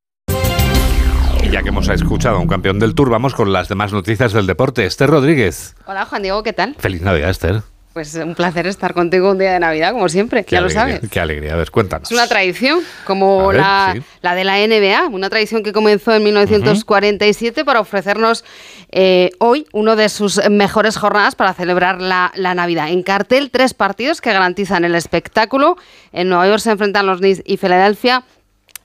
Y 1.43 1.51
ya 1.51 1.63
que 1.63 1.69
hemos 1.71 1.89
escuchado 1.89 2.37
a 2.37 2.41
un 2.41 2.49
campeón 2.49 2.79
del 2.79 2.95
Tour, 2.95 3.09
vamos 3.09 3.35
con 3.35 3.53
las 3.53 3.69
demás 3.69 3.93
noticias 3.93 4.33
del 4.33 4.47
deporte. 4.47 4.85
Esther 4.85 5.09
Rodríguez. 5.09 5.75
Hola, 5.87 6.05
Juan 6.05 6.23
Diego, 6.23 6.43
¿qué 6.43 6.53
tal? 6.53 6.75
Feliz 6.79 7.03
Navidad, 7.03 7.31
Esther. 7.31 7.63
Pues 7.97 8.15
un 8.17 8.35
placer 8.35 8.67
estar 8.67 8.93
contigo 8.93 9.31
un 9.31 9.39
día 9.39 9.55
de 9.55 9.59
Navidad, 9.59 9.93
como 9.93 10.11
siempre, 10.11 10.45
ya 10.47 10.61
lo 10.61 10.69
sabes. 10.69 11.01
Qué 11.11 11.19
alegría, 11.19 11.55
a 11.55 11.57
ver, 11.57 11.71
cuéntanos. 11.71 12.11
Es 12.11 12.15
una 12.15 12.27
tradición, 12.27 12.81
como 13.07 13.55
la, 13.55 13.95
de 13.95 14.45
la 14.45 14.59
NBA, 14.59 15.07
una 15.07 15.31
tradición 15.31 15.63
que 15.63 15.73
comenzó 15.73 16.15
en 16.15 16.23
1947 16.25 17.65
para 17.65 17.81
ofrecernos 17.81 18.45
eh, 18.93 19.31
hoy 19.39 19.67
uno 19.73 19.97
de 19.97 20.11
sus 20.11 20.47
mejores 20.51 20.99
jornadas 20.99 21.37
para 21.37 21.55
celebrar 21.55 22.03
la, 22.03 22.33
la, 22.35 22.55
Navidad. 22.55 22.91
En 22.91 23.03
cartel, 23.03 23.51
tres 23.51 23.73
partidos 23.73 24.21
que 24.21 24.31
garantizan 24.31 24.85
el 24.85 24.95
espectáculo. 24.95 25.79
En 26.13 26.29
Nueva 26.29 26.49
York 26.49 26.59
se 26.59 26.73
enfrentan 26.73 27.07
los 27.07 27.21
Knicks 27.21 27.41
y 27.47 27.57
Filadelfia 27.57 28.25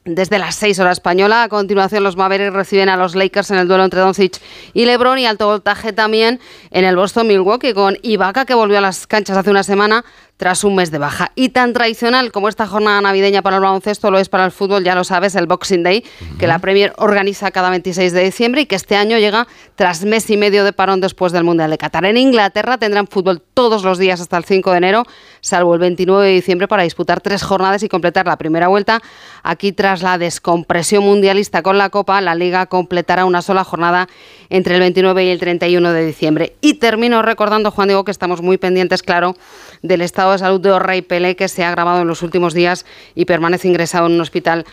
desde 0.06 0.40
las 0.40 0.56
6 0.56 0.80
horas 0.80 0.94
española. 0.94 1.44
A 1.44 1.50
continuación, 1.50 2.04
los 2.04 2.18
Mavericks 2.18 2.54
reciben 2.54 2.90
a 2.90 2.98
los 2.98 3.16
Lakers 3.16 3.52
en 3.52 3.58
el 3.58 3.68
duelo 3.68 3.84
entre 3.84 4.00
Doncic 4.00 4.40
y 4.74 4.86
LeBron 4.86 5.20
y 5.20 5.26
alto 5.26 5.48
voltaje 5.48 5.94
también 5.94 6.40
en 6.72 6.86
el 6.86 6.96
Boston 6.96 7.28
Milwaukee 7.28 7.74
con 7.74 7.98
Ibaka 8.02 8.46
que 8.46 8.54
volvió 8.54 8.78
a 8.80 8.82
las 8.82 9.08
canchas 9.08 9.38
hace 9.38 9.52
una 9.52 9.64
semana 9.64 10.04
tras 10.42 10.64
un 10.64 10.74
mes 10.74 10.90
de 10.90 10.98
baja. 10.98 11.32
Y 11.36 11.50
tan 11.50 11.72
tradicional 11.72 12.32
como 12.32 12.50
esta 12.50 12.66
jornada 12.66 13.00
navideña 13.00 13.44
para 13.44 13.58
el 13.58 13.62
baloncesto 13.62 14.10
lo 14.10 14.18
es 14.18 14.28
para 14.28 14.44
el 14.44 14.52
fútbol, 14.52 14.84
ya 14.84 14.96
lo 14.96 15.04
sabes, 15.04 15.36
el 15.36 15.46
Boxing 15.46 15.84
Day, 15.84 16.04
que 16.40 16.48
la 16.48 16.58
Premier 16.58 16.94
organiza 16.98 17.52
cada 17.52 17.70
26 17.70 18.12
de 18.12 18.24
diciembre 18.24 18.62
y 18.62 18.66
que 18.66 18.74
este 18.74 18.96
año 18.96 19.20
llega 19.20 19.48
tras 19.76 20.04
mes 20.04 20.28
y 20.32 20.38
medio 20.38 20.64
de 20.64 20.74
parón 20.74 21.00
después 21.00 21.32
del 21.32 21.44
Mundial 21.44 21.70
de 21.70 21.78
Qatar. 21.78 22.06
En 22.06 22.18
Inglaterra 22.18 22.80
tendrán 22.80 23.06
fútbol 23.06 23.44
todos 23.54 23.84
los 23.84 24.00
días 24.00 24.20
hasta 24.20 24.36
el 24.36 24.44
5 24.44 24.72
de 24.72 24.78
enero, 24.78 25.04
salvo 25.42 25.76
el 25.76 25.80
29 25.80 26.26
de 26.26 26.34
diciembre, 26.34 26.68
para 26.68 26.82
disputar 26.82 27.22
tres 27.22 27.44
jornadas 27.44 27.84
y 27.84 27.88
completar 27.88 28.26
la 28.26 28.38
primera 28.38 28.68
vuelta. 28.68 29.00
Aquí, 29.44 29.74
tras 29.74 30.02
la 30.02 30.18
descompresión 30.18 31.04
mundialista 31.04 31.62
con 31.62 31.78
la 31.78 31.92
Copa, 31.92 32.20
la 32.20 32.34
Liga 32.34 32.66
completará 32.66 33.26
una 33.26 33.44
sola 33.44 33.64
jornada 33.64 34.10
entre 34.52 34.76
el 34.76 34.82
29 34.82 35.26
y 35.26 35.30
el 35.30 35.40
31 35.40 35.94
de 35.94 36.06
diciembre. 36.06 36.56
Y 36.62 36.76
termino 36.76 37.22
recordando, 37.22 37.72
Juan 37.72 37.88
Diego, 37.88 38.04
que 38.04 38.12
estamos 38.12 38.42
muy 38.42 38.58
pendientes, 38.58 39.02
claro, 39.02 39.36
del 39.82 40.02
estado 40.02 40.34
de 40.34 40.40
salud 40.40 40.62
de 40.62 40.72
Orrey 40.72 41.02
Pelé, 41.02 41.36
que 41.36 41.48
se 41.48 41.64
ha 41.64 41.70
agravado 41.70 42.02
en 42.02 42.08
los 42.08 42.22
últimos 42.22 42.54
días 42.54 42.86
y 43.16 43.26
permanece 43.26 43.70
ingresado 43.70 44.08
en 44.08 44.14
un 44.14 44.22
hospital 44.22 44.66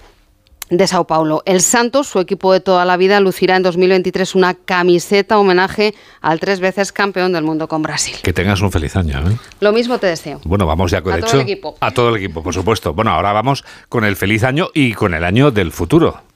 de 0.70 0.86
Sao 0.86 1.06
Paulo. 1.06 1.42
El 1.46 1.60
Santos, 1.60 2.08
su 2.08 2.18
equipo 2.18 2.52
de 2.52 2.60
toda 2.60 2.84
la 2.84 2.96
vida, 2.96 3.20
lucirá 3.20 3.56
en 3.56 3.62
2023 3.62 4.34
una 4.34 4.54
camiseta 4.54 5.38
homenaje 5.38 5.94
al 6.20 6.40
tres 6.40 6.60
veces 6.60 6.92
campeón 6.92 7.32
del 7.32 7.44
mundo 7.44 7.68
con 7.68 7.82
Brasil. 7.82 8.16
Que 8.22 8.32
tengas 8.32 8.60
un 8.60 8.70
feliz 8.70 8.96
año. 8.96 9.18
¿eh? 9.18 9.36
Lo 9.60 9.72
mismo 9.72 9.98
te 9.98 10.08
deseo. 10.08 10.40
Bueno, 10.44 10.66
vamos 10.66 10.90
ya 10.90 11.00
con 11.00 11.14
a 11.14 11.18
hecho, 11.18 11.26
todo 11.28 11.36
el 11.36 11.42
equipo. 11.42 11.76
A 11.80 11.90
todo 11.92 12.08
el 12.10 12.16
equipo, 12.16 12.42
por 12.42 12.52
supuesto. 12.52 12.92
Bueno, 12.92 13.12
ahora 13.12 13.32
vamos 13.32 13.64
con 13.88 14.04
el 14.04 14.16
feliz 14.16 14.44
año 14.44 14.68
y 14.74 14.92
con 14.92 15.14
el 15.14 15.24
año 15.24 15.50
del 15.50 15.72
futuro 15.72 16.27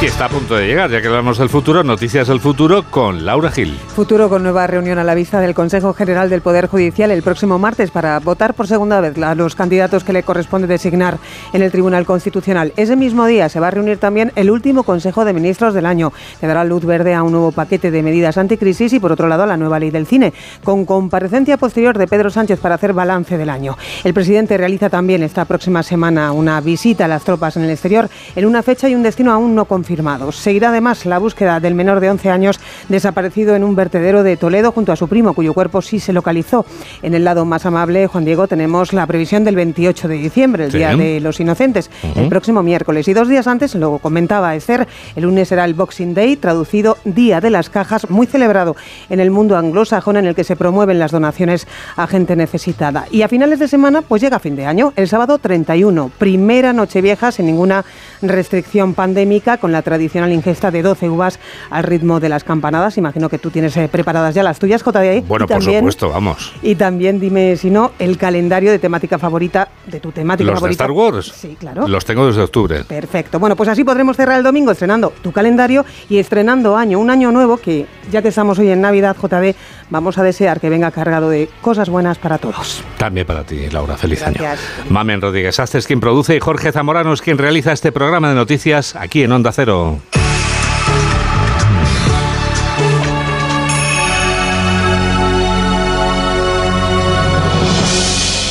que 0.00 0.06
está 0.06 0.26
a 0.26 0.28
punto 0.28 0.54
de 0.54 0.66
llegar, 0.66 0.90
ya 0.90 1.00
que 1.00 1.06
hablamos 1.06 1.38
del 1.38 1.48
futuro, 1.48 1.82
noticias 1.82 2.28
del 2.28 2.38
futuro 2.38 2.84
con 2.90 3.24
Laura 3.24 3.50
Gil. 3.50 3.72
Futuro 3.94 4.28
con 4.28 4.42
nueva 4.42 4.66
reunión 4.66 4.98
a 4.98 5.04
la 5.04 5.14
vista 5.14 5.40
del 5.40 5.54
Consejo 5.54 5.94
General 5.94 6.28
del 6.28 6.42
Poder 6.42 6.66
Judicial 6.66 7.10
el 7.10 7.22
próximo 7.22 7.58
martes 7.58 7.90
para 7.90 8.18
votar 8.18 8.52
por 8.52 8.66
segunda 8.66 9.00
vez 9.00 9.16
a 9.16 9.34
los 9.34 9.54
candidatos 9.54 10.04
que 10.04 10.12
le 10.12 10.22
corresponde 10.22 10.66
designar 10.66 11.16
en 11.54 11.62
el 11.62 11.70
Tribunal 11.72 12.04
Constitucional. 12.04 12.74
Ese 12.76 12.94
mismo 12.94 13.24
día 13.24 13.48
se 13.48 13.58
va 13.58 13.68
a 13.68 13.70
reunir 13.70 13.96
también 13.96 14.32
el 14.36 14.50
último 14.50 14.82
Consejo 14.82 15.24
de 15.24 15.32
Ministros 15.32 15.72
del 15.72 15.86
año, 15.86 16.12
que 16.40 16.46
dará 16.46 16.62
luz 16.64 16.84
verde 16.84 17.14
a 17.14 17.22
un 17.22 17.32
nuevo 17.32 17.52
paquete 17.52 17.90
de 17.90 18.02
medidas 18.02 18.36
anticrisis 18.36 18.92
y, 18.92 19.00
por 19.00 19.12
otro 19.12 19.28
lado, 19.28 19.44
a 19.44 19.46
la 19.46 19.56
nueva 19.56 19.78
ley 19.78 19.90
del 19.90 20.06
cine, 20.06 20.34
con 20.62 20.84
comparecencia 20.84 21.56
posterior 21.56 21.96
de 21.96 22.06
Pedro 22.06 22.28
Sánchez 22.28 22.60
para 22.60 22.74
hacer 22.74 22.92
balance 22.92 23.38
del 23.38 23.48
año. 23.48 23.78
El 24.04 24.12
presidente 24.12 24.58
realiza 24.58 24.90
también 24.90 25.22
esta 25.22 25.46
próxima 25.46 25.82
semana 25.82 26.32
una 26.32 26.60
visita 26.60 27.06
a 27.06 27.08
las 27.08 27.24
tropas 27.24 27.56
en 27.56 27.64
el 27.64 27.70
exterior 27.70 28.10
en 28.34 28.44
una 28.44 28.62
fecha 28.62 28.90
y 28.90 28.94
un 28.94 29.02
destino 29.02 29.32
aún 29.32 29.54
no 29.54 29.64
confirmados 29.64 29.85
confirmados. 29.86 30.34
Seguirá 30.34 30.70
además 30.70 31.06
la 31.06 31.18
búsqueda 31.18 31.60
del 31.60 31.76
menor 31.76 32.00
de 32.00 32.10
11 32.10 32.30
años 32.30 32.58
desaparecido 32.88 33.54
en 33.54 33.62
un 33.62 33.76
vertedero 33.76 34.24
de 34.24 34.36
Toledo 34.36 34.72
junto 34.72 34.90
a 34.90 34.96
su 34.96 35.06
primo, 35.06 35.32
cuyo 35.32 35.54
cuerpo 35.54 35.80
sí 35.80 36.00
se 36.00 36.12
localizó. 36.12 36.66
En 37.02 37.14
el 37.14 37.22
lado 37.22 37.44
más 37.44 37.66
amable, 37.66 38.08
Juan 38.08 38.24
Diego, 38.24 38.48
tenemos 38.48 38.92
la 38.92 39.06
previsión 39.06 39.44
del 39.44 39.54
28 39.54 40.08
de 40.08 40.14
diciembre, 40.16 40.64
el 40.64 40.72
Día 40.72 40.96
de 40.96 41.20
los 41.20 41.38
Inocentes, 41.38 41.88
el 42.16 42.28
próximo 42.28 42.64
miércoles. 42.64 43.06
Y 43.06 43.14
dos 43.14 43.28
días 43.28 43.46
antes, 43.46 43.76
lo 43.76 43.98
comentaba 43.98 44.56
Esther, 44.56 44.88
el 45.14 45.22
lunes 45.22 45.46
será 45.46 45.64
el 45.64 45.74
Boxing 45.74 46.14
Day, 46.14 46.34
traducido 46.34 46.98
Día 47.04 47.40
de 47.40 47.50
las 47.50 47.70
Cajas, 47.70 48.10
muy 48.10 48.26
celebrado 48.26 48.74
en 49.08 49.20
el 49.20 49.30
mundo 49.30 49.56
anglosajón 49.56 50.16
en 50.16 50.26
el 50.26 50.34
que 50.34 50.42
se 50.42 50.56
promueven 50.56 50.98
las 50.98 51.12
donaciones 51.12 51.68
a 51.94 52.08
gente 52.08 52.34
necesitada. 52.34 53.06
Y 53.12 53.22
a 53.22 53.28
finales 53.28 53.60
de 53.60 53.68
semana, 53.68 54.02
pues 54.02 54.20
llega 54.20 54.40
fin 54.40 54.56
de 54.56 54.66
año, 54.66 54.92
el 54.96 55.06
sábado 55.06 55.38
31, 55.38 56.10
primera 56.18 56.72
noche 56.72 57.00
vieja 57.00 57.30
sin 57.30 57.46
ninguna 57.46 57.84
restricción 58.20 58.94
pandémica, 58.94 59.58
con 59.58 59.70
la 59.70 59.75
tradicional 59.82 60.32
ingesta 60.32 60.70
de 60.70 60.82
12 60.82 61.08
uvas 61.08 61.38
al 61.70 61.84
ritmo 61.84 62.20
de 62.20 62.28
las 62.28 62.44
campanadas. 62.44 62.98
Imagino 62.98 63.28
que 63.28 63.38
tú 63.38 63.50
tienes 63.50 63.76
eh, 63.76 63.88
preparadas 63.90 64.34
ya 64.34 64.42
las 64.42 64.58
tuyas, 64.58 64.82
JDI. 64.82 65.20
Bueno, 65.20 65.46
por 65.46 65.62
supuesto, 65.62 66.10
vamos. 66.10 66.52
Y 66.62 66.74
también 66.74 67.20
dime 67.20 67.56
si 67.56 67.70
no, 67.70 67.92
el 67.98 68.18
calendario 68.18 68.70
de 68.70 68.78
temática 68.78 69.18
favorita, 69.18 69.68
de 69.86 70.00
tu 70.00 70.12
temática 70.12 70.50
¿Los 70.50 70.60
favorita. 70.60 70.84
de 70.84 70.84
Star 70.84 70.90
Wars? 70.90 71.32
Sí, 71.34 71.56
claro. 71.58 71.86
Los 71.88 72.04
tengo 72.04 72.26
desde 72.26 72.42
octubre. 72.42 72.84
Perfecto. 72.84 73.38
Bueno, 73.38 73.56
pues 73.56 73.68
así 73.68 73.84
podremos 73.84 74.16
cerrar 74.16 74.38
el 74.38 74.44
domingo 74.44 74.70
estrenando 74.72 75.12
tu 75.22 75.32
calendario 75.32 75.84
y 76.08 76.18
estrenando 76.18 76.76
año, 76.76 76.98
un 76.98 77.10
año 77.10 77.32
nuevo 77.32 77.56
que 77.56 77.86
ya 78.10 78.22
que 78.22 78.28
estamos 78.28 78.58
hoy 78.58 78.70
en 78.70 78.80
Navidad, 78.80 79.16
JB, 79.20 79.54
vamos 79.90 80.18
a 80.18 80.22
desear 80.22 80.60
que 80.60 80.70
venga 80.70 80.90
cargado 80.90 81.30
de 81.30 81.48
cosas 81.60 81.88
buenas 81.88 82.18
para 82.18 82.38
todos. 82.38 82.82
También 82.98 83.26
para 83.26 83.44
ti, 83.44 83.68
Laura. 83.70 83.96
Feliz 83.96 84.20
Gracias. 84.20 84.60
año. 84.60 84.90
Mamen 84.90 85.20
Rodríguez 85.20 85.58
Astes 85.60 85.76
es 85.76 85.86
quien 85.86 86.00
produce 86.00 86.36
y 86.36 86.40
Jorge 86.40 86.72
Zamorano 86.72 87.12
es 87.12 87.20
quien 87.22 87.38
realiza 87.38 87.72
este 87.72 87.92
programa 87.92 88.28
de 88.28 88.34
noticias 88.34 88.96
aquí 88.96 89.22
en 89.22 89.32
Onda 89.32 89.52
Cero. 89.52 90.00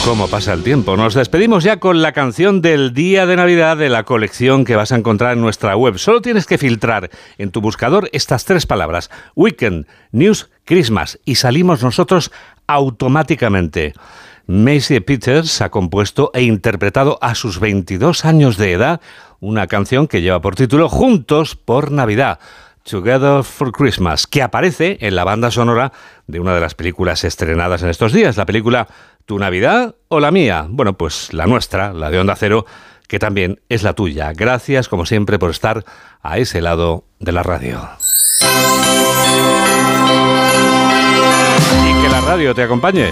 ¿Cómo 0.06 0.28
pasa 0.28 0.54
el 0.54 0.62
tiempo? 0.62 0.96
Nos 0.96 1.16
despedimos 1.16 1.64
ya 1.64 1.80
con 1.80 2.04
la 2.04 2.12
canción 2.12 2.62
del 2.62 2.94
día 2.94 3.26
de 3.26 3.36
Navidad 3.36 3.76
de 3.76 3.90
la 3.90 4.04
colección 4.04 4.64
que 4.64 4.76
vas 4.76 4.92
a 4.92 4.98
encontrar 4.98 5.34
en 5.34 5.42
nuestra 5.42 5.76
web. 5.76 5.98
Solo 5.98 6.22
tienes 6.22 6.46
que 6.46 6.60
filtrar 6.60 7.10
en 7.40 7.50
tu 7.50 7.60
buscador 7.60 8.08
estas 8.14 8.46
tres 8.46 8.68
palabras: 8.68 9.10
Weekend, 9.36 9.88
News, 10.12 10.52
Christmas 10.64 11.20
y 11.26 11.36
salimos 11.36 11.82
nosotros 11.82 12.32
automáticamente. 12.68 13.94
Macy 14.46 15.00
Peters 15.00 15.60
ha 15.62 15.72
compuesto 15.72 16.30
e 16.36 16.44
interpretado 16.44 17.18
a 17.20 17.34
sus 17.34 17.60
22 17.60 18.26
años 18.26 18.58
de 18.58 18.74
edad 18.74 19.02
una 19.40 19.66
canción 19.66 20.08
que 20.08 20.22
lleva 20.22 20.40
por 20.40 20.54
título 20.56 20.88
Juntos 20.88 21.56
por 21.56 21.92
Navidad. 21.92 22.38
Together 22.88 23.44
for 23.44 23.72
Christmas, 23.72 24.28
que 24.28 24.44
aparece 24.44 25.00
en 25.02 25.16
la 25.16 25.24
banda 25.24 25.50
sonora 25.50 25.92
de 26.28 26.40
una 26.40 26.54
de 26.54 26.62
las 26.62 26.76
películas 26.76 27.24
estrenadas 27.24 27.82
en 27.82 27.90
estos 27.90 28.14
días, 28.14 28.38
la 28.38 28.46
película 28.46 28.88
¿Tu 29.26 29.40
Navidad 29.40 29.96
o 30.08 30.20
la 30.20 30.30
mía? 30.30 30.68
Bueno, 30.70 30.94
pues 30.94 31.34
la 31.34 31.48
nuestra, 31.48 31.94
la 31.94 32.12
de 32.12 32.20
Onda 32.20 32.36
Cero, 32.36 32.68
que 33.08 33.18
también 33.18 33.60
es 33.70 33.82
la 33.82 33.94
tuya. 33.94 34.32
Gracias, 34.34 34.88
como 34.88 35.08
siempre, 35.08 35.40
por 35.40 35.50
estar 35.50 35.84
a 36.22 36.38
ese 36.38 36.62
lado 36.62 37.06
de 37.20 37.32
la 37.32 37.42
radio. 37.42 37.82
Y 41.90 42.04
que 42.04 42.10
la 42.10 42.22
radio 42.22 42.54
te 42.54 42.62
acompañe. 42.62 43.12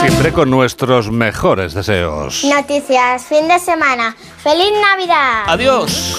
Siempre 0.00 0.32
con 0.32 0.50
nuestros 0.50 1.10
mejores 1.10 1.74
deseos. 1.74 2.42
Noticias, 2.44 3.24
fin 3.24 3.48
de 3.48 3.58
semana. 3.58 4.16
¡Feliz 4.42 4.72
Navidad! 4.80 5.44
Adiós. 5.46 6.18